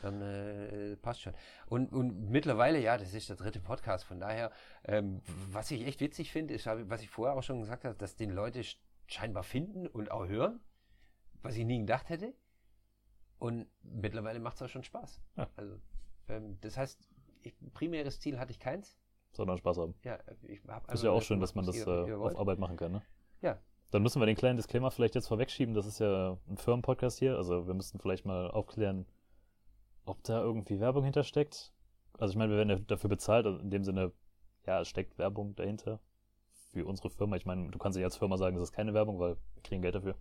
[0.04, 1.34] dann äh, passt schon.
[1.66, 4.04] Und, und mittlerweile, ja, das ist der dritte Podcast.
[4.06, 4.52] Von daher,
[4.86, 8.16] ähm, was ich echt witzig finde, ist, was ich vorher auch schon gesagt habe, dass
[8.16, 8.62] den Leute
[9.14, 10.59] scheinbar finden und auch hören,
[11.41, 12.34] was ich nie gedacht hätte.
[13.39, 15.22] Und mittlerweile macht es auch schon Spaß.
[15.38, 15.49] Ja.
[15.55, 15.80] Also,
[16.30, 17.09] ähm, das heißt,
[17.41, 18.97] ich, primäres Ziel hatte ich keins.
[19.32, 19.95] Sondern Spaß haben.
[20.03, 22.91] Ja, ich habe Ist ja auch schön, dass man das äh, auf Arbeit machen kann,
[22.91, 23.01] ne?
[23.41, 23.59] Ja.
[23.91, 25.74] Dann müssen wir den kleinen Disclaimer vielleicht jetzt vorwegschieben.
[25.74, 27.36] Das ist ja ein Firmenpodcast hier.
[27.36, 29.05] Also wir müssten vielleicht mal aufklären,
[30.05, 31.74] ob da irgendwie Werbung hintersteckt.
[32.18, 33.45] Also ich meine, wir werden ja dafür bezahlt.
[33.45, 34.11] Also in dem Sinne,
[34.66, 35.99] ja, es steckt Werbung dahinter
[36.74, 37.36] für unsere Firma.
[37.36, 39.82] Ich meine, du kannst nicht als Firma sagen, es ist keine Werbung, weil wir kriegen
[39.82, 40.15] Geld dafür.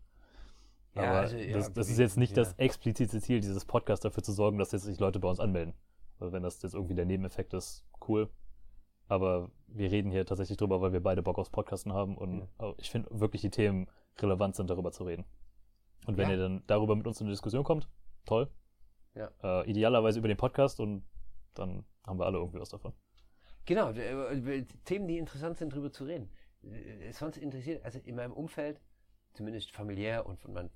[0.94, 2.42] Ja, Aber also, ja, das, das ist jetzt nicht ja.
[2.42, 5.74] das explizite Ziel dieses Podcasts, dafür zu sorgen, dass jetzt sich Leute bei uns anmelden.
[6.18, 8.28] Weil wenn das jetzt irgendwie der Nebeneffekt ist, cool.
[9.08, 12.74] Aber wir reden hier tatsächlich drüber, weil wir beide Bock aufs Podcasten haben und ja.
[12.76, 13.88] ich finde wirklich die Themen
[14.18, 15.24] relevant sind, darüber zu reden.
[16.06, 16.34] Und wenn ja.
[16.34, 17.88] ihr dann darüber mit uns in eine Diskussion kommt,
[18.26, 18.48] toll.
[19.14, 19.30] Ja.
[19.42, 21.04] Äh, idealerweise über den Podcast und
[21.54, 22.92] dann haben wir alle irgendwie was davon.
[23.64, 26.28] Genau, äh, Themen, die interessant sind, darüber zu reden.
[26.64, 28.80] Äh, sonst interessiert, also in meinem Umfeld,
[29.34, 30.70] zumindest familiär und von meinen,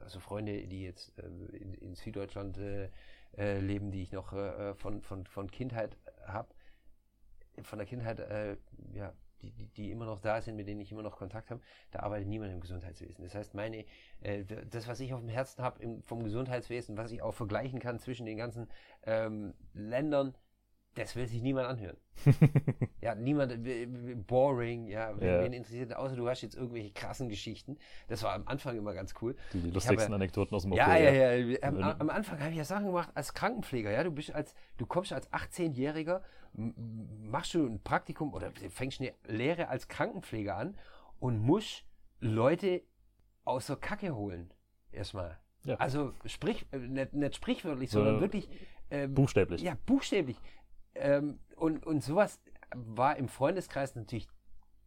[0.00, 1.26] also Freunde, die jetzt äh,
[1.56, 2.90] in, in, Süddeutschland äh,
[3.36, 5.96] äh, leben, die ich noch äh, von, von, von Kindheit
[6.26, 6.54] habe,
[7.62, 8.20] von der Kindheit,
[8.92, 11.60] ja, die, die, die, immer noch da sind, mit denen ich immer noch Kontakt habe,
[11.90, 13.24] da arbeitet niemand im Gesundheitswesen.
[13.24, 13.84] Das heißt, meine,
[14.20, 17.98] äh, das, was ich auf dem Herzen habe vom Gesundheitswesen, was ich auch vergleichen kann
[17.98, 18.68] zwischen den ganzen
[19.04, 20.34] ähm, Ländern,
[20.98, 21.96] das will sich niemand anhören.
[23.00, 23.54] ja, niemand,
[24.26, 25.42] boring, ja, wen, ja.
[25.44, 27.78] interessiert, außer du hast jetzt irgendwelche krassen Geschichten.
[28.08, 29.36] Das war am Anfang immer ganz cool.
[29.52, 31.32] Die, die lustigsten habe, Anekdoten aus dem Ja, ja, ja.
[31.34, 31.62] ja.
[31.62, 34.04] Am, am, Anfang habe ich ja Sachen gemacht als Krankenpfleger, ja.
[34.04, 36.22] Du bist als, du kommst als 18-Jähriger,
[36.52, 40.76] machst du ein Praktikum oder fängst eine Lehre als Krankenpfleger an
[41.20, 41.84] und musst
[42.20, 42.82] Leute
[43.44, 44.52] aus der Kacke holen.
[44.92, 45.38] Erstmal.
[45.64, 45.76] Ja.
[45.76, 48.48] Also sprich, äh, nicht, nicht sprichwörtlich, sondern so, wirklich.
[48.90, 49.62] Ähm, buchstäblich.
[49.62, 50.38] Ja, buchstäblich.
[50.94, 52.40] Ähm, und, und sowas
[52.74, 54.28] war im Freundeskreis natürlich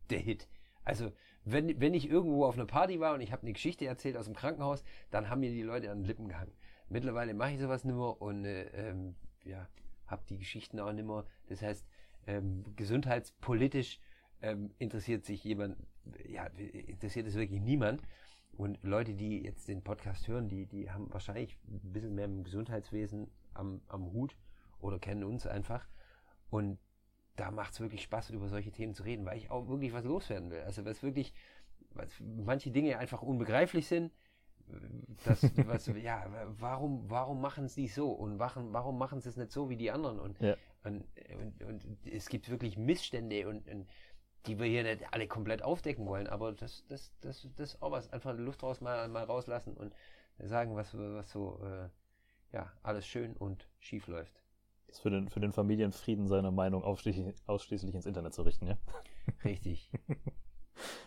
[0.10, 0.48] der Hit.
[0.84, 1.12] Also,
[1.44, 4.26] wenn, wenn ich irgendwo auf einer Party war und ich habe eine Geschichte erzählt aus
[4.26, 6.54] dem Krankenhaus, dann haben mir die Leute an den Lippen gehangen.
[6.90, 9.68] Mittlerweile mache ich sowas nicht mehr und äh, ähm, ja,
[10.06, 11.26] habe die Geschichten auch nicht mehr.
[11.48, 11.88] Das heißt,
[12.28, 14.00] ähm, gesundheitspolitisch
[14.42, 15.78] ähm, interessiert sich jemand,
[16.28, 18.02] ja, interessiert es wirklich niemand.
[18.54, 22.44] Und Leute, die jetzt den Podcast hören, die, die haben wahrscheinlich ein bisschen mehr im
[22.44, 24.36] Gesundheitswesen am, am Hut
[24.82, 25.88] oder kennen uns einfach.
[26.50, 26.80] Und
[27.36, 30.04] da macht es wirklich Spaß, über solche Themen zu reden, weil ich auch wirklich was
[30.04, 30.62] loswerden will.
[30.62, 31.34] Also was wirklich,
[31.92, 34.12] was manche Dinge einfach unbegreiflich sind.
[35.26, 36.26] Das, was, ja,
[36.60, 39.78] warum, warum machen sie es so und warum, warum machen sie es nicht so wie
[39.78, 40.20] die anderen?
[40.20, 40.56] Und, ja.
[40.84, 41.04] und,
[41.40, 43.90] und, und, es gibt wirklich Missstände und, und
[44.46, 47.92] die wir hier nicht alle komplett aufdecken wollen, aber das, das, das, das ist auch
[47.92, 48.12] was.
[48.12, 49.94] Einfach Luft raus mal, mal rauslassen und
[50.40, 51.90] sagen, was, was so äh,
[52.56, 54.41] ja, alles schön und schief läuft
[55.00, 58.78] für den, für den Familienfrieden seine Meinung ausschließlich, ausschließlich ins Internet zu richten, ja?
[59.44, 59.92] Richtig.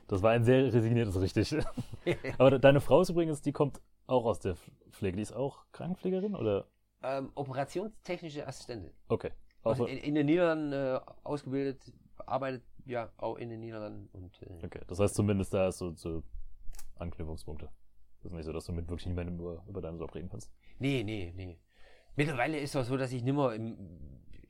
[0.07, 1.57] Das war ein sehr resigniertes Richtig.
[2.39, 4.57] Aber deine Frau ist übrigens, die kommt auch aus der
[4.91, 5.17] Pflege.
[5.17, 6.69] Die ist auch Krankenpflegerin oder?
[7.03, 8.93] Ähm, operationstechnische Assistentin.
[9.09, 9.31] Okay.
[9.63, 14.09] Also in, in, den Niederlanden äh, ausgebildet, arbeitet ja auch in den Niederlanden.
[14.13, 16.23] Und, äh, okay, das heißt zumindest da ist so, so
[16.97, 17.71] Anknüpfungspunkte.
[18.23, 20.51] Das ist nicht so, dass du mit wirklich niemandem über, über deinen Job reden kannst.
[20.79, 21.59] Nee, nee, nee.
[22.17, 23.77] Mittlerweile ist es auch so, dass ich nicht mehr im,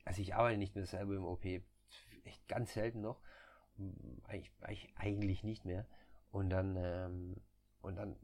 [0.03, 3.19] also ich arbeite nicht mehr selber im OP, echt ganz selten noch,
[4.27, 5.87] eigentlich, eigentlich nicht mehr.
[6.31, 7.37] Und dann, ähm,
[7.81, 8.15] und dann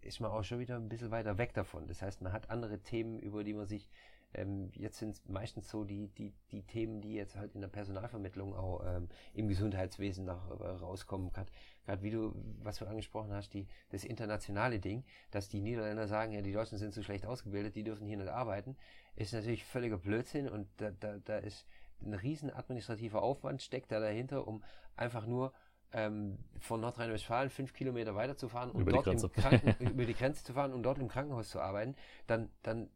[0.00, 1.86] ist man auch schon wieder ein bisschen weiter weg davon.
[1.86, 3.88] Das heißt, man hat andere Themen, über die man sich
[4.34, 7.68] ähm, jetzt sind es meistens so die, die, die Themen, die jetzt halt in der
[7.68, 11.30] Personalvermittlung auch ähm, im Gesundheitswesen nach, äh, rauskommen.
[11.32, 16.32] Gerade wie du, was du angesprochen hast, die, das internationale Ding, dass die Niederländer sagen,
[16.32, 18.76] ja, die Deutschen sind zu schlecht ausgebildet, die dürfen hier nicht arbeiten,
[19.16, 21.66] ist natürlich völliger Blödsinn und da, da, da ist
[22.02, 24.62] ein riesen administrativer Aufwand steckt da dahinter, um
[24.96, 25.52] einfach nur
[25.92, 30.72] ähm, von Nordrhein-Westfalen fünf Kilometer weiterzufahren und dort im Kranken, über die Grenze zu fahren
[30.72, 31.94] und dort im Krankenhaus zu arbeiten,
[32.26, 32.90] dann, dann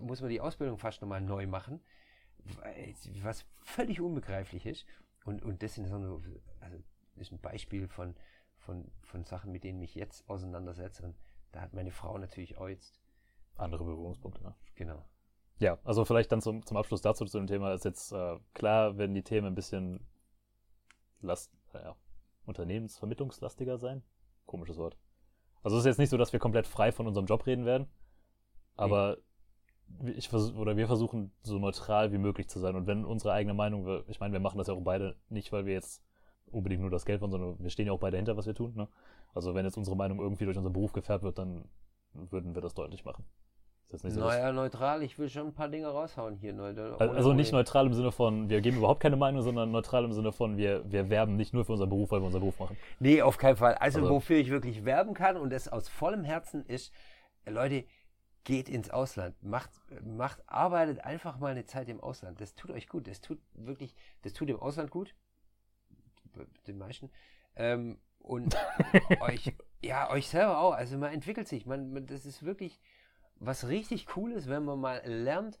[0.00, 1.80] muss man die Ausbildung fast nochmal neu machen,
[3.22, 4.86] was völlig unbegreiflich ist.
[5.24, 6.22] Und, und das sind so,
[6.60, 6.76] also
[7.16, 8.14] ist ein Beispiel von,
[8.56, 11.04] von, von Sachen, mit denen ich mich jetzt auseinandersetze.
[11.04, 11.16] Und
[11.52, 13.00] da hat meine Frau natürlich auch jetzt
[13.56, 14.42] andere Berührungspunkte.
[14.42, 14.54] Ne?
[14.74, 15.04] Genau.
[15.58, 18.96] Ja, also vielleicht dann zum, zum Abschluss dazu zu dem Thema ist jetzt äh, klar,
[18.96, 20.06] wenn die Themen ein bisschen
[21.20, 21.96] last, naja,
[22.46, 24.02] unternehmensvermittlungslastiger sein.
[24.46, 24.96] Komisches Wort.
[25.62, 27.86] Also es ist jetzt nicht so, dass wir komplett frei von unserem Job reden werden,
[28.76, 29.22] aber nee
[30.16, 32.74] ich vers oder wir versuchen so neutral wie möglich zu sein.
[32.74, 35.66] Und wenn unsere eigene Meinung, ich meine, wir machen das ja auch beide nicht, weil
[35.66, 36.02] wir jetzt
[36.50, 38.72] unbedingt nur das Geld wollen, sondern wir stehen ja auch beide hinter, was wir tun.
[38.74, 38.88] Ne?
[39.34, 41.64] Also wenn jetzt unsere Meinung irgendwie durch unseren Beruf gefärbt wird, dann
[42.12, 43.24] würden wir das deutlich machen.
[43.90, 46.56] Das nicht so, naja, neutral, ich will schon ein paar Dinge raushauen hier.
[46.60, 50.12] Also, also nicht neutral im Sinne von, wir geben überhaupt keine Meinung, sondern neutral im
[50.12, 52.76] Sinne von, wir, wir werben nicht nur für unseren Beruf, weil wir unseren Beruf machen.
[53.00, 53.74] Nee, auf keinen Fall.
[53.74, 56.92] Also, also wofür ich wirklich werben kann und das aus vollem Herzen ist,
[57.48, 57.84] Leute,
[58.44, 59.70] geht ins Ausland, macht,
[60.02, 62.40] macht, arbeitet einfach mal eine Zeit im Ausland.
[62.40, 63.06] Das tut euch gut.
[63.06, 65.14] Das tut wirklich, das tut dem Ausland gut.
[66.66, 67.10] Den meisten.
[67.56, 68.56] Ähm, und
[69.20, 70.72] euch, ja, euch selber auch.
[70.72, 71.66] Also man entwickelt sich.
[71.66, 72.80] Man, man, das ist wirklich
[73.36, 75.58] was richtig Cooles, wenn man mal lernt,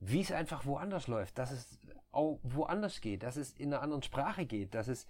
[0.00, 1.78] wie es einfach woanders läuft, dass es
[2.10, 5.06] auch woanders geht, dass es in einer anderen Sprache geht, dass es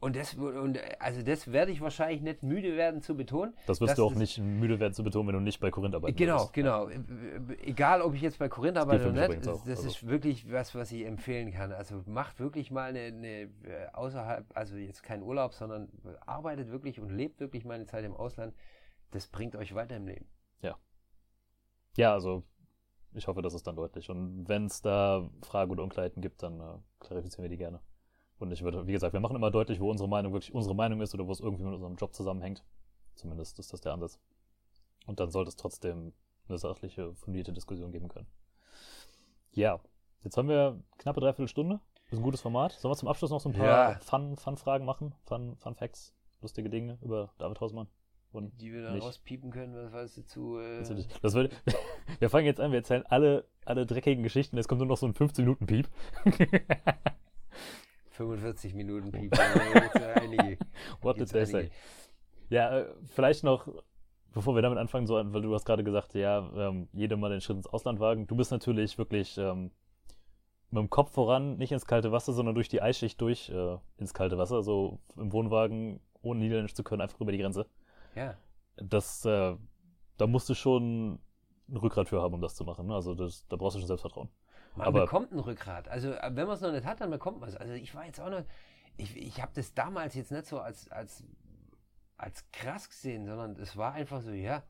[0.00, 3.54] Und das, und also das werde ich wahrscheinlich nicht müde werden zu betonen.
[3.66, 6.18] Das wirst du auch nicht müde werden zu betonen, wenn du nicht bei Korinth arbeitest.
[6.18, 6.54] Genau, würdest.
[6.54, 6.88] genau.
[7.64, 9.88] Egal, ob ich jetzt bei Korinth arbeite oder nicht, das, das also.
[9.88, 11.72] ist wirklich was, was ich empfehlen kann.
[11.72, 13.48] Also macht wirklich mal eine, eine, äh,
[13.92, 15.88] außerhalb, also jetzt kein Urlaub, sondern
[16.26, 18.54] arbeitet wirklich und lebt wirklich mal eine Zeit im Ausland.
[19.10, 20.28] Das bringt euch weiter im Leben.
[20.62, 20.76] Ja.
[21.96, 22.44] Ja, also
[23.14, 24.10] ich hoffe, das ist dann deutlich.
[24.10, 27.80] Und wenn es da Fragen oder Unklarheiten gibt, dann äh, klarifizieren wir die gerne.
[28.38, 31.00] Und ich würde, wie gesagt, wir machen immer deutlich, wo unsere Meinung wirklich unsere Meinung
[31.00, 32.62] ist oder wo es irgendwie mit unserem Job zusammenhängt.
[33.14, 34.20] Zumindest ist das der Ansatz.
[35.06, 36.12] Und dann sollte es trotzdem
[36.48, 38.28] eine sachliche, fundierte Diskussion geben können.
[39.52, 39.80] Ja,
[40.22, 41.80] jetzt haben wir knappe dreiviertel Stunde.
[42.04, 42.72] Das ist ein gutes Format.
[42.72, 43.98] Sollen wir zum Abschluss noch so ein paar ja.
[43.98, 45.14] Fun-Fragen Fun machen?
[45.24, 47.88] Fun, Fun Facts, lustige Dinge über David Hausmann?
[48.30, 49.04] Und die wir dann nicht.
[49.04, 50.58] rauspiepen können, was weißt du zu.
[50.58, 50.84] Äh
[51.22, 51.52] das wird,
[52.18, 55.06] wir fangen jetzt an, wir erzählen alle, alle dreckigen Geschichten, jetzt kommt nur noch so
[55.06, 55.88] ein 15-Minuten-Piep.
[58.18, 59.32] 45 Minuten Piep.
[61.02, 61.70] What did they say?
[62.50, 63.68] Ja, äh, vielleicht noch,
[64.34, 67.40] bevor wir damit anfangen, so, weil du hast gerade gesagt, ja, ähm, jedem mal den
[67.40, 68.26] Schritt ins Ausland wagen.
[68.26, 69.70] Du bist natürlich wirklich ähm,
[70.70, 74.14] mit dem Kopf voran, nicht ins kalte Wasser, sondern durch die Eisschicht durch äh, ins
[74.14, 77.66] kalte Wasser, so im Wohnwagen, ohne Niederländisch zu können, einfach über die Grenze.
[78.16, 78.34] Ja.
[78.76, 79.54] Das, äh,
[80.16, 81.20] da musst du schon
[81.68, 82.86] ein Rückgrat für haben, um das zu machen.
[82.86, 82.94] Ne?
[82.94, 84.28] Also das, da brauchst du schon Selbstvertrauen.
[84.78, 85.88] Man Aber bekommt ein Rückgrat.
[85.88, 87.56] Also äh, wenn man es noch nicht hat, dann bekommt man es.
[87.56, 88.44] Also ich war jetzt auch noch,
[88.96, 91.24] ich, ich habe das damals jetzt nicht so als, als,
[92.16, 94.62] als krass gesehen, sondern es war einfach so, ja.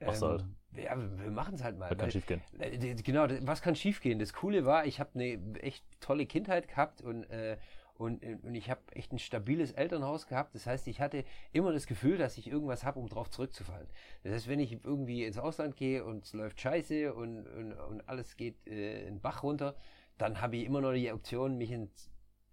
[0.00, 0.44] Mach's ähm, halt.
[0.74, 1.90] Ja, wir machen es halt mal.
[1.90, 2.42] Was kann schiefgehen?
[2.58, 4.18] Äh, genau, was kann schiefgehen?
[4.18, 7.56] Das Coole war, ich habe eine echt tolle Kindheit gehabt und äh,
[7.94, 10.54] und, und ich habe echt ein stabiles Elternhaus gehabt.
[10.54, 13.86] Das heißt, ich hatte immer das Gefühl, dass ich irgendwas habe, um drauf zurückzufallen.
[14.22, 18.08] Das heißt, wenn ich irgendwie ins Ausland gehe und es läuft scheiße und, und, und
[18.08, 19.76] alles geht äh, in den Bach runter,
[20.18, 21.90] dann habe ich immer noch die Option, mich in,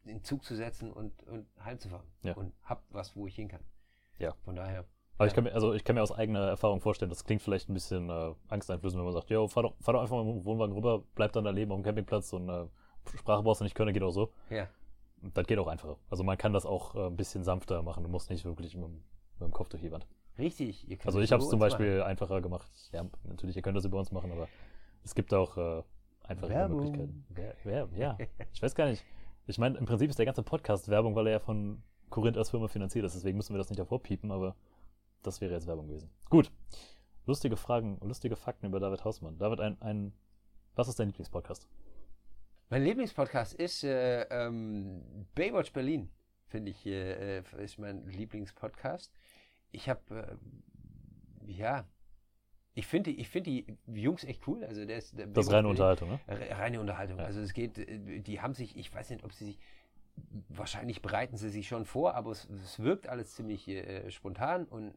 [0.06, 2.08] in den Zug zu setzen und, und heimzufahren.
[2.24, 2.34] Ja.
[2.36, 3.64] Und hab was, wo ich hin kann.
[4.18, 4.36] Ja.
[4.44, 4.86] Von daher.
[5.18, 7.70] Aber ich kann, mir, also ich kann mir aus eigener Erfahrung vorstellen, das klingt vielleicht
[7.70, 10.36] ein bisschen äh, angsteinflößend, wenn man sagt, jo, fahr doch, fahr doch einfach mal mit
[10.36, 12.68] dem Wohnwagen rüber, bleib dann da leben auf dem Campingplatz und äh,
[13.18, 14.32] Sprache brauchst du nicht können, geht auch so.
[14.50, 14.70] Ja
[15.22, 15.98] das geht auch einfacher.
[16.10, 18.04] Also man kann das auch äh, ein bisschen sanfter machen.
[18.04, 19.02] Du musst nicht wirklich mit, mit
[19.42, 20.08] dem Kopf durch die Wand.
[20.38, 20.88] Richtig.
[21.06, 22.10] also ich habe es zum Beispiel machen.
[22.10, 22.72] einfacher gemacht.
[22.94, 24.48] Ja, natürlich, ihr könnt das über uns machen, aber
[25.04, 25.84] es gibt auch äh,
[26.24, 26.78] einfache Werbung.
[26.78, 27.26] Möglichkeiten.
[27.30, 28.18] Wer, wer, ja,
[28.54, 29.04] ich weiß gar nicht.
[29.48, 32.52] Ich meine, im Prinzip ist der ganze Podcast Werbung, weil er ja von Korinth als
[32.52, 33.16] Firma finanziert ist.
[33.16, 34.56] Deswegen müssen wir das nicht hervorpiepen, aber
[35.24, 36.10] das wäre jetzt Werbung gewesen.
[36.30, 36.52] Gut.
[37.26, 39.38] Lustige Fragen, lustige Fakten über David Hausmann.
[39.38, 40.14] David, ein, ein
[40.76, 41.68] was ist dein Lieblingspodcast?
[42.72, 45.02] Mein Lieblingspodcast ist äh, ähm,
[45.34, 46.12] Baywatch Berlin,
[46.46, 49.12] finde ich, äh, ist mein Lieblingspodcast.
[49.72, 50.40] Ich habe,
[51.48, 51.88] äh, ja,
[52.76, 54.64] ich finde ich find die Jungs echt cool.
[54.64, 56.20] Also der ist, der das ist reine Unterhaltung, ne?
[56.28, 57.18] Reine Unterhaltung.
[57.18, 57.26] Ja.
[57.26, 59.60] Also es geht, äh, die haben sich, ich weiß nicht, ob sie sich,
[60.50, 64.94] wahrscheinlich bereiten sie sich schon vor, aber es, es wirkt alles ziemlich äh, spontan und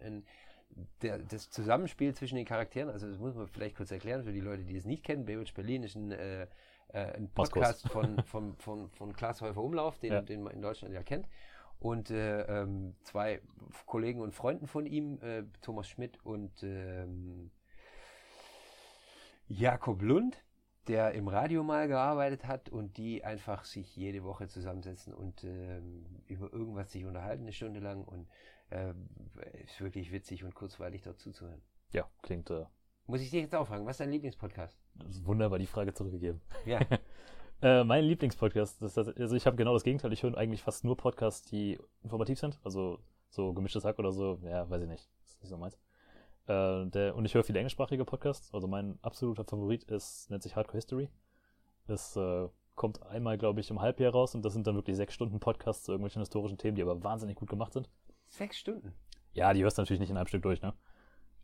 [1.00, 4.40] der, das Zusammenspiel zwischen den Charakteren, also das muss man vielleicht kurz erklären für die
[4.40, 5.24] Leute, die es nicht kennen.
[5.24, 6.46] Baywatch Berlin ist ein äh,
[6.88, 10.22] äh, ein Podcast von, von, von, von Klaas Häufer Umlauf, den, ja.
[10.22, 11.28] den man in Deutschland ja kennt.
[11.78, 13.40] Und äh, ähm, zwei
[13.86, 17.50] Kollegen und Freunden von ihm, äh, Thomas Schmidt und ähm,
[19.48, 20.44] Jakob Lund,
[20.86, 26.06] der im Radio mal gearbeitet hat und die einfach sich jede Woche zusammensetzen und ähm,
[26.26, 28.04] über irgendwas sich unterhalten, eine Stunde lang.
[28.04, 28.28] Und
[28.72, 28.94] äh,
[29.64, 31.62] ist wirklich witzig und kurzweilig dort zuzuhören.
[31.92, 32.64] Ja, klingt äh,
[33.06, 34.78] muss ich dich jetzt auch fragen, was ist dein Lieblingspodcast?
[34.94, 36.40] Das ist wunderbar, die Frage zurückgegeben.
[36.64, 36.80] Ja.
[37.62, 40.12] äh, mein Lieblingspodcast, das, also ich habe genau das Gegenteil.
[40.12, 42.58] Ich höre eigentlich fast nur Podcasts, die informativ sind.
[42.64, 42.98] Also
[43.28, 45.10] so gemischtes Hack oder so, ja, weiß ich nicht.
[45.22, 45.78] Das ist nicht so meins.
[46.46, 48.52] Äh, der, und ich höre viele englischsprachige Podcasts.
[48.52, 51.08] Also mein absoluter Favorit ist, nennt sich Hardcore History.
[51.86, 55.14] Es äh, kommt einmal, glaube ich, im Halbjahr raus und das sind dann wirklich sechs
[55.14, 57.88] Stunden Podcasts zu irgendwelchen historischen Themen, die aber wahnsinnig gut gemacht sind.
[58.26, 58.94] Sechs Stunden?
[59.34, 60.74] Ja, die hörst du natürlich nicht in einem Stück durch, ne?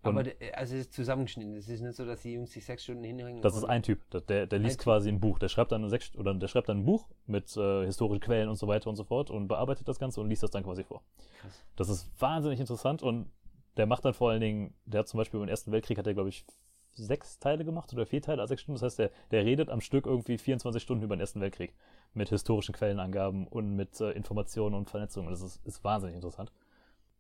[0.03, 0.25] Aber
[0.55, 1.57] also es ist zusammengeschnitten.
[1.57, 3.43] Es ist nicht so, dass die Jungs sich sechs Stunden hinhängen.
[3.43, 4.01] Das ist ein Typ.
[4.29, 5.39] Der, der liest ein quasi ein Buch.
[5.39, 8.57] Der schreibt dann sechs oder der schreibt dann ein Buch mit äh, historischen Quellen und
[8.57, 11.03] so weiter und so fort und bearbeitet das Ganze und liest das dann quasi vor.
[11.41, 11.65] Krass.
[11.77, 13.31] Das ist wahnsinnig interessant und
[13.77, 16.15] der macht dann vor allen Dingen, der hat zum Beispiel im Ersten Weltkrieg hat er,
[16.15, 16.45] glaube ich,
[16.93, 18.81] sechs Teile gemacht oder vier Teile, also sechs Stunden.
[18.81, 21.73] Das heißt, der, der redet am Stück irgendwie 24 Stunden über den Ersten Weltkrieg
[22.15, 25.31] mit historischen Quellenangaben und mit äh, Informationen und Vernetzungen.
[25.31, 26.53] Das ist, ist wahnsinnig interessant.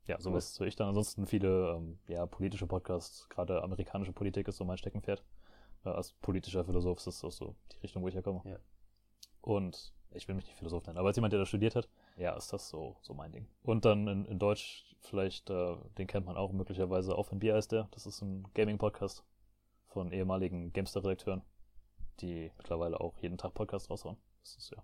[0.08, 0.88] Ja, sowas höre ich dann.
[0.88, 5.22] Ansonsten viele ähm, ja, politische Podcasts, gerade amerikanische Politik ist so mein Steckenpferd.
[5.84, 8.40] Äh, als politischer Philosoph ist das auch so die Richtung, wo ich herkomme.
[8.44, 8.56] Ja.
[9.42, 12.34] Und ich will mich nicht Philosoph nennen, aber als jemand, der das studiert hat, ja,
[12.34, 13.46] ist das so, so mein Ding.
[13.62, 17.54] Und dann in, in Deutsch, vielleicht, äh, den kennt man auch möglicherweise, auf ein Bier
[17.54, 17.88] heißt der.
[17.90, 19.24] Das ist ein Gaming-Podcast
[19.88, 21.42] von ehemaligen Gamester-Redakteuren,
[22.20, 24.16] die mittlerweile auch jeden Tag Podcast raushauen.
[24.42, 24.82] Das ist ja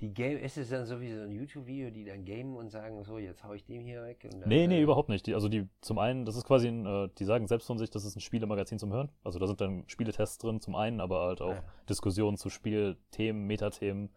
[0.00, 3.02] die Game, ist es dann so wie so ein YouTube-Video, die dann gamen und sagen,
[3.02, 4.28] so, jetzt hau ich den hier weg?
[4.32, 5.26] Und dann, Nee, nee, äh, überhaupt nicht.
[5.26, 7.90] Die, also die zum einen, das ist quasi ein, äh, die sagen selbst von sich,
[7.90, 9.10] das ist ein Spielemagazin zum Hören.
[9.24, 11.64] Also da sind dann Spieletests drin zum einen, aber halt auch Ah.
[11.88, 14.10] Diskussionen zu Spielthemen, Metathemen.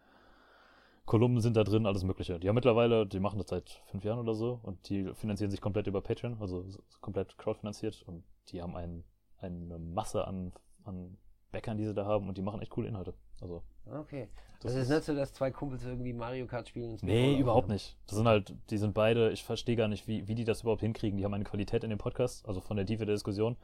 [1.05, 2.39] Kolumnen sind da drin, alles Mögliche.
[2.39, 5.59] Die haben mittlerweile, die machen das seit fünf Jahren oder so und die finanzieren sich
[5.59, 6.63] komplett über Patreon, also
[7.01, 9.03] komplett crowdfinanziert und die haben ein,
[9.39, 10.53] eine Masse an,
[10.83, 11.17] an
[11.51, 13.13] Bäckern, die sie da haben und die machen echt coole Inhalte.
[13.41, 14.29] Also, Okay.
[14.61, 17.67] das Das ist nicht so, dass zwei Kumpels irgendwie Mario Kart spielen und Nee, überhaupt
[17.67, 17.97] nicht.
[18.07, 20.81] Das sind halt, die sind beide, ich verstehe gar nicht, wie, wie die das überhaupt
[20.81, 21.17] hinkriegen.
[21.17, 23.57] Die haben eine Qualität in dem Podcast, also von der Tiefe der Diskussion.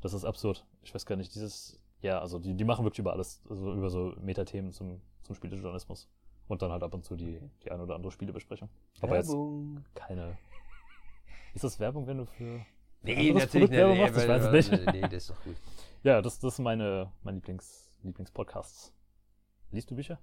[0.00, 0.66] Das ist absurd.
[0.82, 3.88] Ich weiß gar nicht, dieses, ja, also die, die machen wirklich über alles, also über
[3.88, 6.08] so Metathemen zum, zum Spielejournalismus.
[6.46, 8.68] Und dann halt ab und zu die, die eine oder andere Spielebesprechung.
[9.00, 9.82] Aber jetzt Werbung.
[9.94, 10.36] keine.
[11.54, 12.60] Ist das Werbung, wenn du für.
[13.00, 13.78] Nee, natürlich nicht.
[13.78, 14.18] Werbung Nee, machst?
[14.22, 14.92] Ich weiß es nicht.
[14.92, 15.56] Nee, das ist doch gut.
[16.02, 18.92] Ja, das, das sind meine, meine Lieblings, Lieblingspodcasts.
[19.74, 20.20] Liest du Bücher?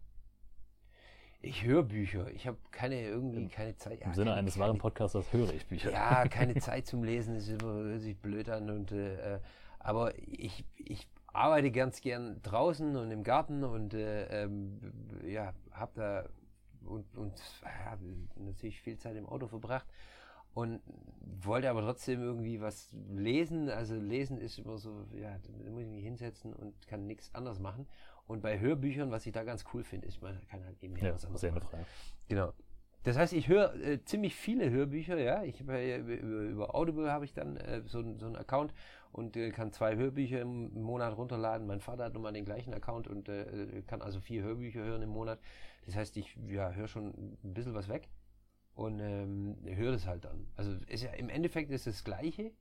[1.42, 2.32] Ich höre Bücher.
[2.32, 4.00] Ich habe keine irgendwie Im- keine Zeit.
[4.00, 5.92] Im ja, Sinne keine- eines wahren Podcasters höre ich Bücher.
[5.92, 8.70] Ja, keine Zeit zum Lesen, das ist immer, hört sich blöd an.
[8.70, 9.40] Und, äh,
[9.80, 14.80] aber ich, ich arbeite ganz gern draußen und im Garten und äh, ähm,
[15.26, 16.30] ja, habe da
[16.86, 17.34] und, und
[17.64, 17.98] ja,
[18.38, 19.88] natürlich viel Zeit im Auto verbracht
[20.54, 20.82] und
[21.44, 23.70] wollte aber trotzdem irgendwie was lesen.
[23.70, 27.60] Also lesen ist immer so, ja, da muss ich mich hinsetzen und kann nichts anderes
[27.60, 27.88] machen.
[28.32, 31.14] Und bei Hörbüchern, was ich da ganz cool finde, ist, man kann halt eben Ja,
[31.14, 31.62] was anderes machen.
[31.62, 31.86] Frage.
[32.30, 32.54] Genau.
[33.04, 35.44] Das heißt, ich höre äh, ziemlich viele Hörbücher, ja.
[35.44, 38.74] Ich habe ja über, über über Audible habe ich dann äh, so, so einen Account
[39.12, 41.68] und äh, kann zwei Hörbücher im Monat runterladen.
[41.68, 45.10] Mein Vater hat nochmal den gleichen Account und äh, kann also vier Hörbücher hören im
[45.10, 45.40] Monat.
[45.86, 48.08] Das heißt, ich ja, höre schon ein bisschen was weg
[48.76, 50.48] und ähm, höre das halt dann.
[50.56, 52.52] Also ist ja im Endeffekt ist das Gleiche.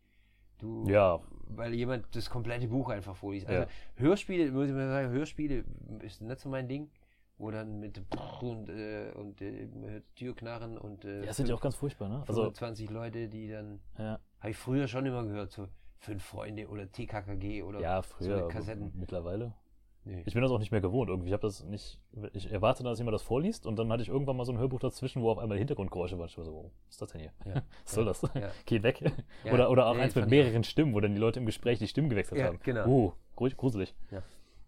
[0.61, 1.21] Du, Ja.
[1.49, 3.47] weil jemand das komplette Buch einfach vorliest.
[3.49, 3.69] Also Ja.
[3.97, 5.65] Hörspiele, muss ich mal sagen, Hörspiele
[6.03, 6.91] ist nicht so mein Ding,
[7.39, 8.01] wo dann mit
[8.43, 12.21] und, äh, und äh, Türknarren und äh, Ja, das sind ja auch ganz furchtbar, ne?
[12.27, 15.67] Also, 25 Leute, die dann, ja, habe ich früher schon immer gehört, so
[15.99, 18.93] fünf Freunde oder TKKG oder ja so früher, aber Kassetten.
[18.95, 19.55] mittlerweile.
[20.05, 20.23] Nee.
[20.25, 21.29] Ich bin das auch nicht mehr gewohnt irgendwie.
[21.29, 22.01] Ich habe das nicht,
[22.33, 24.81] ich erwarte, dass jemand das vorliest und dann hatte ich irgendwann mal so ein Hörbuch
[24.81, 26.27] dazwischen, wo auf einmal Hintergrundgeräusche waren.
[26.29, 27.33] Ich war so, oh, was ist das denn hier?
[27.45, 27.63] Ja.
[27.85, 28.23] Was soll das?
[28.35, 28.51] Ja.
[28.67, 29.03] Geht weg.
[29.45, 31.79] Ja, Oder, oder auch nee, eins mit mehreren Stimmen, wo dann die Leute im Gespräch
[31.79, 32.59] die Stimmen gewechselt haben.
[32.63, 32.87] genau.
[32.87, 33.95] Uh, gru- gruselig.
[34.11, 34.23] Ja.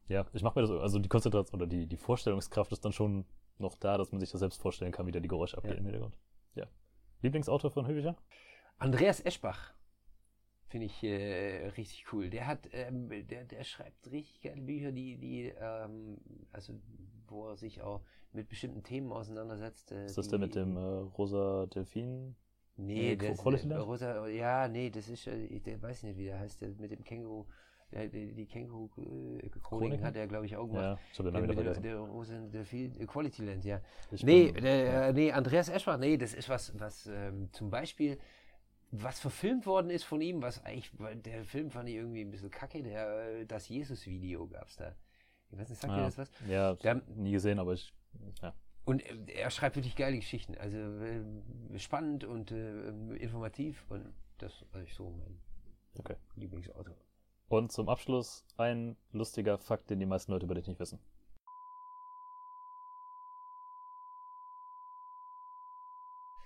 [0.08, 3.24] Ja, ich mache mir das, also die Konzentration oder die, die Vorstellungskraft ist dann schon
[3.58, 5.84] noch da, dass man sich das selbst vorstellen kann, wie da die Geräusche abgehen im
[5.84, 6.14] Hintergrund.
[6.56, 6.66] Ja.
[7.22, 8.16] Lieblingsautor von Höbicher?
[8.78, 9.72] Andreas Eschbach
[10.72, 12.30] finde ich äh, richtig cool.
[12.30, 16.16] Der hat, ähm, der, der schreibt richtig geile Bücher, die, die, ähm,
[16.50, 16.72] also
[17.28, 18.00] wo er sich auch
[18.32, 19.92] mit bestimmten Themen auseinandersetzt.
[19.92, 22.34] Äh, Ist das die, der mit dem äh, rosa Delfin?
[22.76, 26.16] Nee, äh, das Quality äh, rosa, ja, nee, das ist, äh, ich der weiß nicht,
[26.16, 27.44] wie der heißt, der mit dem Känguru.
[27.92, 30.02] Der, die die Känguru-Chroniken Chroniken?
[30.04, 30.98] hat er, glaube ich, auch gemacht.
[31.18, 33.82] Ja, Der, mit der, der rosa Delfin, äh, Quality Land, ja.
[34.10, 35.08] Ich Nee, der, ja.
[35.08, 38.18] äh, nee, Andreas Eschbach, nee, das ist was, was ähm, zum Beispiel,
[38.92, 42.30] was verfilmt worden ist von ihm, was eigentlich, weil der Film fand ich irgendwie ein
[42.30, 44.94] bisschen kacke, der, äh, das Jesus-Video gab es da.
[45.50, 46.04] Ich weiß nicht, sagt Ja.
[46.04, 46.30] das was?
[46.46, 47.92] Ja, Der- nie gesehen, aber ich,
[48.42, 48.54] ja.
[48.84, 54.52] Und äh, er schreibt wirklich geile Geschichten, also äh, spannend und äh, informativ und das
[54.54, 55.38] ist eigentlich so mein
[55.94, 56.16] Okay.
[56.36, 56.94] Lieblingsautor.
[57.48, 60.98] Und zum Abschluss ein lustiger Fakt, den die meisten Leute über dich nicht wissen.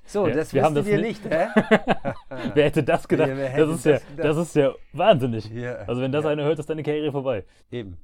[0.06, 1.48] So, Wir- das wir haben das ni- nicht, hä?
[2.54, 3.28] Wer hätte das gedacht?
[3.28, 4.28] Ja, das, ist ja, das gedacht?
[4.28, 5.50] das ist ja wahnsinnig.
[5.50, 5.74] Ja.
[5.78, 6.30] Also wenn das ja.
[6.30, 7.44] einer hört, ist deine Karriere vorbei.
[7.70, 7.98] Eben.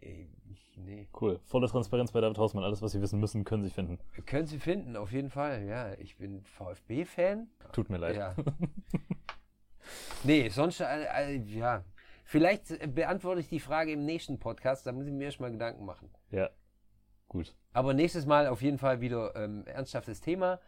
[0.00, 0.28] Ey,
[0.76, 1.06] Nee.
[1.20, 1.38] Cool.
[1.44, 2.64] Volle Transparenz bei David Hausmann.
[2.64, 3.98] Alles, was Sie wissen müssen, können Sie finden.
[4.26, 5.62] Können Sie finden, auf jeden Fall.
[5.64, 7.46] Ja, ich bin VfB-Fan.
[7.72, 8.16] Tut mir leid.
[8.16, 8.34] Ja.
[10.24, 11.84] nee, sonst, äh, äh, ja.
[12.24, 15.84] Vielleicht äh, beantworte ich die Frage im nächsten Podcast, da muss ich mir erstmal Gedanken
[15.84, 16.10] machen.
[16.30, 16.50] Ja.
[17.28, 17.54] Gut.
[17.72, 20.58] Aber nächstes Mal auf jeden Fall wieder ähm, ernsthaftes Thema.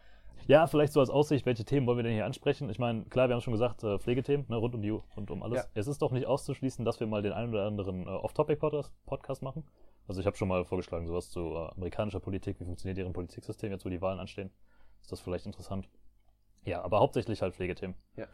[0.47, 2.69] Ja, vielleicht so als Aussicht, welche Themen wollen wir denn hier ansprechen?
[2.69, 5.41] Ich meine, klar, wir haben schon gesagt, äh, Pflegethemen, ne, rund um die rund um
[5.41, 5.59] alles.
[5.59, 5.65] Ja.
[5.73, 9.41] Es ist doch nicht auszuschließen, dass wir mal den einen oder anderen äh, Off-Topic-Podcast Podcast
[9.41, 9.63] machen.
[10.07, 13.71] Also ich habe schon mal vorgeschlagen, sowas zu äh, amerikanischer Politik, wie funktioniert deren Politiksystem,
[13.71, 14.51] jetzt wo die Wahlen anstehen.
[15.01, 15.87] Ist das vielleicht interessant?
[16.65, 17.95] Ja, aber hauptsächlich halt Pflegethemen.
[18.15, 18.27] Ja.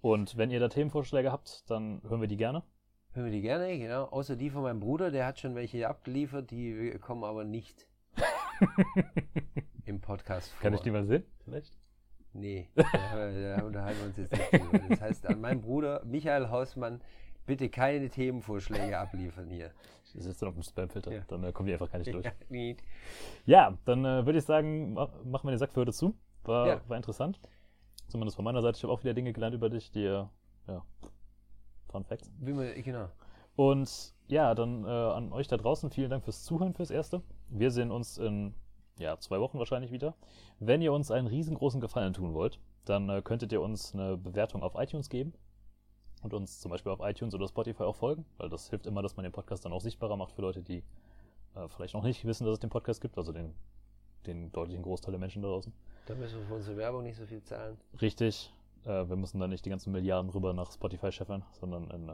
[0.00, 2.64] Und wenn ihr da Themenvorschläge habt, dann hören wir die gerne.
[3.12, 4.04] Hören wir die gerne, genau.
[4.06, 7.86] Außer die von meinem Bruder, der hat schon welche abgeliefert, die kommen aber nicht
[9.84, 10.60] im Podcast vor.
[10.62, 11.24] Kann ich die mal sehen?
[11.44, 11.76] Vielleicht?
[12.34, 14.78] Nee, da, da unterhalten wir uns jetzt nicht drüber.
[14.88, 17.02] Das heißt, an meinen Bruder Michael Hausmann
[17.44, 19.70] bitte keine Themenvorschläge abliefern hier.
[20.14, 21.24] Ich sitze dann auf dem Spamfilter, Ja.
[21.28, 22.24] dann äh, kommen die einfach gar nicht durch.
[22.24, 22.74] Ja.
[23.44, 26.14] Ja, dann äh, würde ich sagen, ma machen wir den Sack für heute zu.
[26.44, 26.80] War, Ja.
[26.88, 27.38] war interessant.
[28.08, 28.76] Zumindest von meiner Seite.
[28.78, 30.24] Ich habe auch wieder Dinge gelernt über dich, die, äh,
[30.68, 30.84] ja,
[31.90, 32.30] Fun Facts.
[32.38, 33.08] Wie man, genau.
[33.56, 37.22] Und ja, dann äh, an euch da draußen vielen Dank fürs Zuhören fürs Erste.
[37.48, 38.54] Wir sehen uns in
[38.98, 40.14] ja, zwei Wochen wahrscheinlich wieder.
[40.60, 44.62] Wenn ihr uns einen riesengroßen Gefallen tun wollt, dann äh, könntet ihr uns eine Bewertung
[44.62, 45.32] auf iTunes geben
[46.22, 49.16] und uns zum Beispiel auf iTunes oder Spotify auch folgen, weil das hilft immer, dass
[49.16, 50.82] man den Podcast dann auch sichtbarer macht für Leute, die
[51.54, 53.54] äh, vielleicht noch nicht wissen, dass es den Podcast gibt, also den,
[54.26, 55.72] den deutlichen Großteil der Menschen da draußen.
[56.06, 57.76] Da müssen wir für unsere Werbung nicht so viel zahlen.
[58.00, 58.52] Richtig.
[58.84, 62.12] Äh, wir müssen dann nicht die ganzen Milliarden rüber nach Spotify scheffeln, sondern in, äh,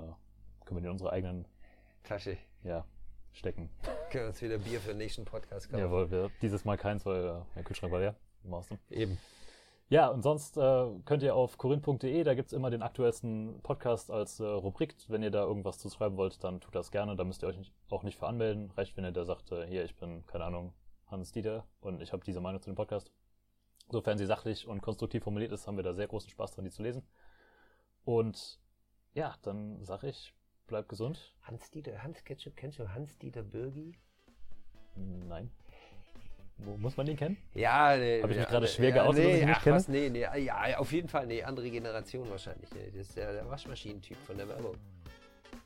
[0.65, 1.47] können wir die in unsere eigenen
[2.05, 2.37] Tasche.
[2.63, 2.85] ja,
[3.33, 3.71] stecken.
[4.11, 5.83] Können wir uns wieder Bier für den nächsten Podcast kaufen.
[5.83, 8.15] Jawohl, wir dieses Mal keins, weil äh, der Kühlschrank war leer.
[8.51, 8.79] Außen.
[8.89, 9.19] Eben.
[9.91, 14.41] Ja, und sonst äh, könnt ihr auf korinth.de, da gibt's immer den aktuellsten Podcast als
[14.41, 14.95] äh, Rubrik.
[15.09, 17.17] Wenn ihr da irgendwas zu schreiben wollt, dann tut das gerne.
[17.17, 18.71] Da müsst ihr euch nicht, auch nicht für anmelden.
[18.71, 20.73] Reicht, wenn ihr da sagt, äh, hier, ich bin, keine Ahnung,
[21.09, 23.13] Hans Dieter und ich habe diese Meinung zu dem Podcast.
[23.91, 26.71] Sofern sie sachlich und konstruktiv formuliert ist, haben wir da sehr großen Spaß dran, die
[26.71, 27.03] zu lesen.
[28.05, 28.59] Und
[29.13, 30.33] ja, dann sag ich,
[30.69, 31.35] bleib gesund.
[31.43, 33.99] Hans-Dieter, Hans, kennst du, kennst du Hans-Dieter Bürgi?
[34.95, 35.51] Nein.
[36.59, 37.37] Muss man den kennen?
[37.55, 39.63] Ja, nee, Hab ich mich gerade schwer ja, geoutet, dass nee, ich ihn nicht ach,
[39.63, 39.77] kenne?
[39.77, 42.69] Was, nee, nee, ja, auf jeden Fall, nee, andere Generation wahrscheinlich.
[42.73, 44.75] nee, Das ist der, der Waschmaschinentyp von der Werbung.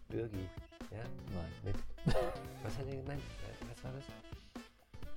[0.08, 0.46] Bürgi,
[0.90, 0.98] ja,
[1.34, 1.52] Nein.
[1.64, 1.76] mit.
[2.62, 3.20] Was hat er gemeint?
[3.20, 4.04] Äh, Was war das?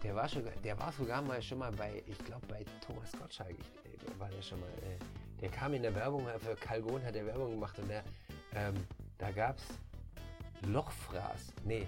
[0.01, 3.55] Der war, schon, der war sogar mal schon mal bei, ich glaube bei Thomas Gottschalk,
[3.59, 7.03] ich, äh, war der schon mal, äh, der kam in der Werbung, äh, für Calgon
[7.03, 8.03] hat er Werbung gemacht und der,
[8.53, 8.75] ähm,
[9.17, 9.63] da gab's
[10.67, 11.87] Lochfraß, nee.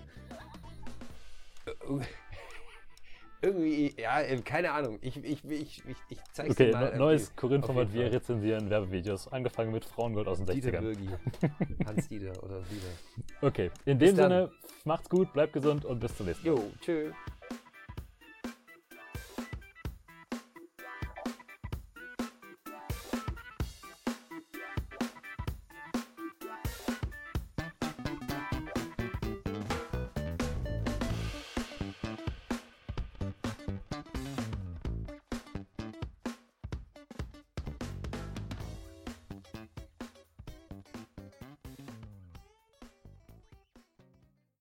[3.41, 4.97] Irgendwie, ja, keine Ahnung.
[5.01, 6.91] Ich, ich, ich, ich, ich zeig's Okay, dir mal.
[6.91, 7.93] ne- neues Korinth-Format.
[7.93, 9.27] Wir rezensieren Werbevideos.
[9.31, 10.81] Angefangen mit Frauengold aus den Dieter 60ern.
[10.81, 11.09] Bürgi.
[11.85, 13.37] Hans Dieter oder Dieter.
[13.41, 14.15] Okay, in dem.
[14.15, 14.51] Sinne,
[14.85, 16.57] macht's gut, bleibt gesund und bis zum nächsten Mal.
[16.57, 17.11] Jo, tschö.